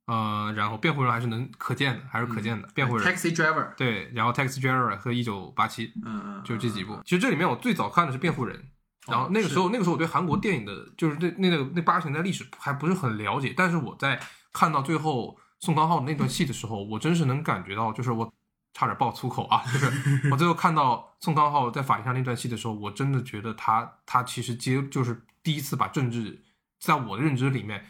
[0.07, 2.69] 呃，然后辩护人还是能可见的，还是可见的。
[2.75, 7.01] 辩护人，Taxi Driver，对，然后 Taxi Driver 和一九八七，嗯嗯，就这几部。
[7.05, 8.69] 其实这里面我最早看的是辩护人，
[9.07, 14.21] 然后那个时候那个时候我对韩国电影的，就是那那个那八十年代历史还不是很了解，但是我在
[14.53, 18.33] 看到最后宋康昊那段戏的时候，我真是能感觉到，就是我
[18.73, 19.91] 差点爆粗口啊，就是
[20.33, 26.43] 我最后看到宋康昊在法庭上那段戏的时候，我真的觉得他他其实接就是第一次把政治
[26.81, 27.85] 在我的认知里面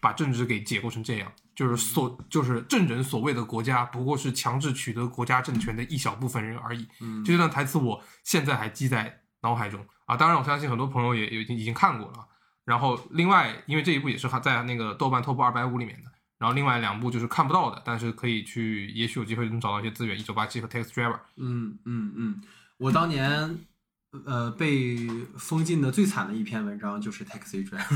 [0.00, 1.32] 把政治给解构成这样。
[1.54, 6.84] 就是所就是正人所谓的国家，不过是强制取得国家政权的一小部分人而已。
[7.00, 10.16] 嗯这段台词我现在还记在脑海中啊！
[10.16, 12.26] 当然，我相信很多朋友也也已经已经看过了。
[12.64, 16.10] 然后，另外，因为这一部也是在那个豆瓣 Top 二百五里面的。
[16.38, 21.12] 然后，另外两部就是看不到的，但是可以去，也许有机会能找到一些资源，《一九八七》和《Taxi Driver》。
[21.36, 22.42] 嗯嗯嗯，
[22.76, 23.60] 我当年
[24.26, 25.08] 呃被
[25.38, 27.86] 封禁的最惨的一篇文章就是 Taxi Driver，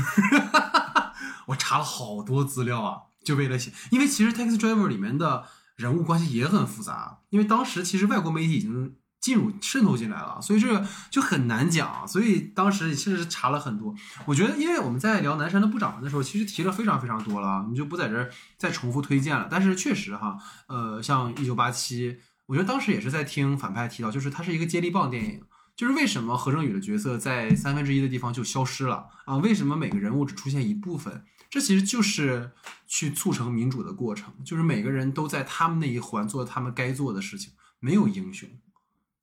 [1.47, 13.93] 我查了好多资料啊，就为了写，因为其实 Taxi Driver 里面的人物关系也很复杂，因为当时其实外国媒体已经进入渗透进来了，所以这个就很难讲，所以当时其实是查了很多。
[14.25, 19.47] 我觉得，因为我们在聊南山的部长的时候，其实提了非常非常多了，我们就不在这儿再重复推荐了。
[19.51, 22.19] 但是确实哈，呃，像一九八七。
[22.45, 25.43] 我觉得当时也是在听反派提到，就是它是一个接力棒电影，
[25.75, 29.37] 就是为什么何正宇的角色在三分之一的地方就消失了啊？
[29.37, 31.23] 为什么每个人物只出现一部分？
[31.47, 32.49] 这其实就是
[32.87, 38.49] 去促成民主的过程，就是每个人都在他们那一环做他们该做的事情，没有英雄。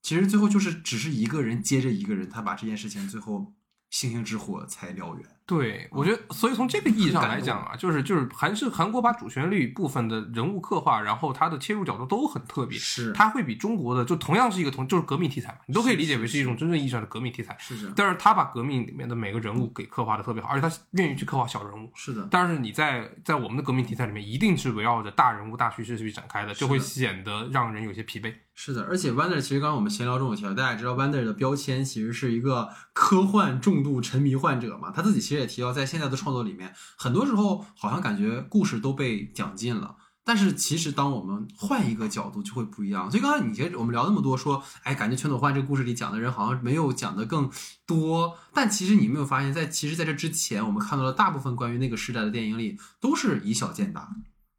[0.06, 3.56] 其实最后就是只是一个人接着一个人，他把这件事情最后
[3.90, 5.35] 星星之火才燎原。
[5.46, 17.56] 对，我觉得，所以从这个意义上来讲啊，就是就是韩是韩国把主旋律部分的人物刻画，然后它的切入角度都很特别，是它会比中国的就同样是一个同就是革命题材嘛，你都可以理解为是一种真正意义上的革命题材。
[17.60, 21.88] 是这样，但是他把革命里面的每个人物给刻画的特别好，而且他愿意去刻画小人物。
[21.94, 28.34] 是的，但是你在在我们的革命题材里面，一定是围绕着大人物、大叙事去展开的，就会显得让人有些疲惫。
[28.58, 39.96] 是的，而且 Wonder 其实刚刚我们闲聊中有提到，大家也知道 Wonder 的标签其实是一个科幻重度沉迷患者嘛，他自己其实也提到，在现在的创作里面，很多时候好像感觉故事都被讲尽了。
[40.24, 43.08] 但是其实当我们换一个角度就会不一样。
[43.08, 47.48] 所以刚才你其实我们聊那么多说，哎，感觉全斗焕这个故事里讲的人好像没有讲的更
[47.86, 48.36] 多。
[48.52, 54.08] 但其实你没有发现，在其实在这之前，我们看到的大部分关于那个时代的电影里都是以小见大。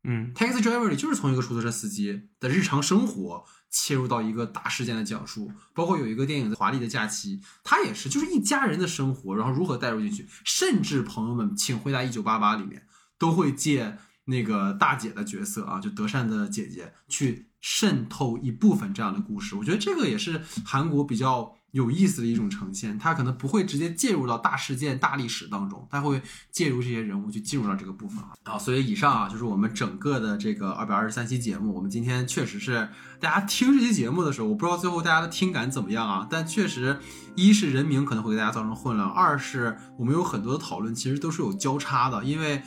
[0.06, 12.88] 嗯，Taxi Driver 里就是从一个出租车司机的日常生活切入到一个大事件的讲述，包括有一个电影《华丽的假期》，它也是就是一家人的生活，然后如何带入进去，甚至朋友们，请回答一九八八里面
[13.18, 19.56] 都会借那个大姐的角色啊，就德善的姐姐去渗透一部分这样的故事。
[19.56, 21.56] 我觉得这个也是韩国比较。
[21.78, 26.20] 有意思的一种呈现，它可能不会直接介入到大事件、大历史当中，它会
[26.52, 28.58] 介入这些人物去进入到这个部分啊。
[28.58, 31.76] 所以以上啊，就是我们整个的这个二百二十三期节目。
[31.76, 37.00] 我们今天确实是大家听这期节目的时候，我不知道最后大家的听感怎么样啊，但确实，
[37.36, 42.64] 一是人名可能会给大家造成混乱，二是我们有很多的讨论其实都是有交叉的，因为。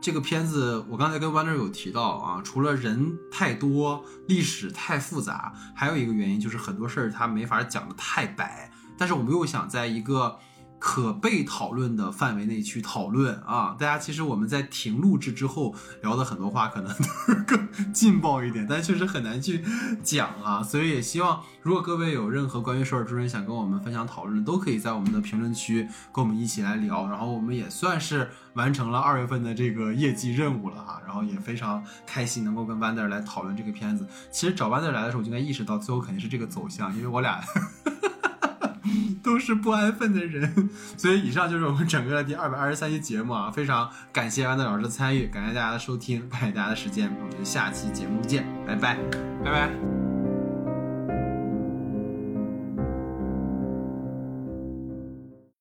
[0.00, 8.70] 这个片子，我刚才跟 Wonder 有提到啊，除了人太多、历史太复杂，还有一个原因就是很多事儿它没法讲的太白。
[8.96, 10.38] 但是我们又想在一个
[10.80, 19.62] 可被讨论的范围内去讨论啊，大家其实我们在停录制之后聊的很多话可能都 是更劲爆一点，但确实很难去
[20.02, 20.62] 讲啊。
[20.62, 27.06] 所以也希望，如果各位有任何关于首尔之春想跟我们分享讨论的，都可以在我们的评论区跟我们一起来聊。
[27.06, 34.06] 然后我们也算是完成了二月份的这个业绩任务了哈，然后也非常开心能够跟 Wander 来讨论这个片子。
[34.32, 37.38] 其实找 Wander 来的时候，我就应该意识到最后肯定是这个走向，因为我俩。
[39.22, 40.68] 都是不安分的人。
[40.96, 48.96] 所以以上就是我们整个的第二百二十三期节目啊，非常感谢安德老师的参与，感谢大家的收听，感谢大家的时间，我们下期节目见，拜拜。
[49.44, 50.09] 拜拜。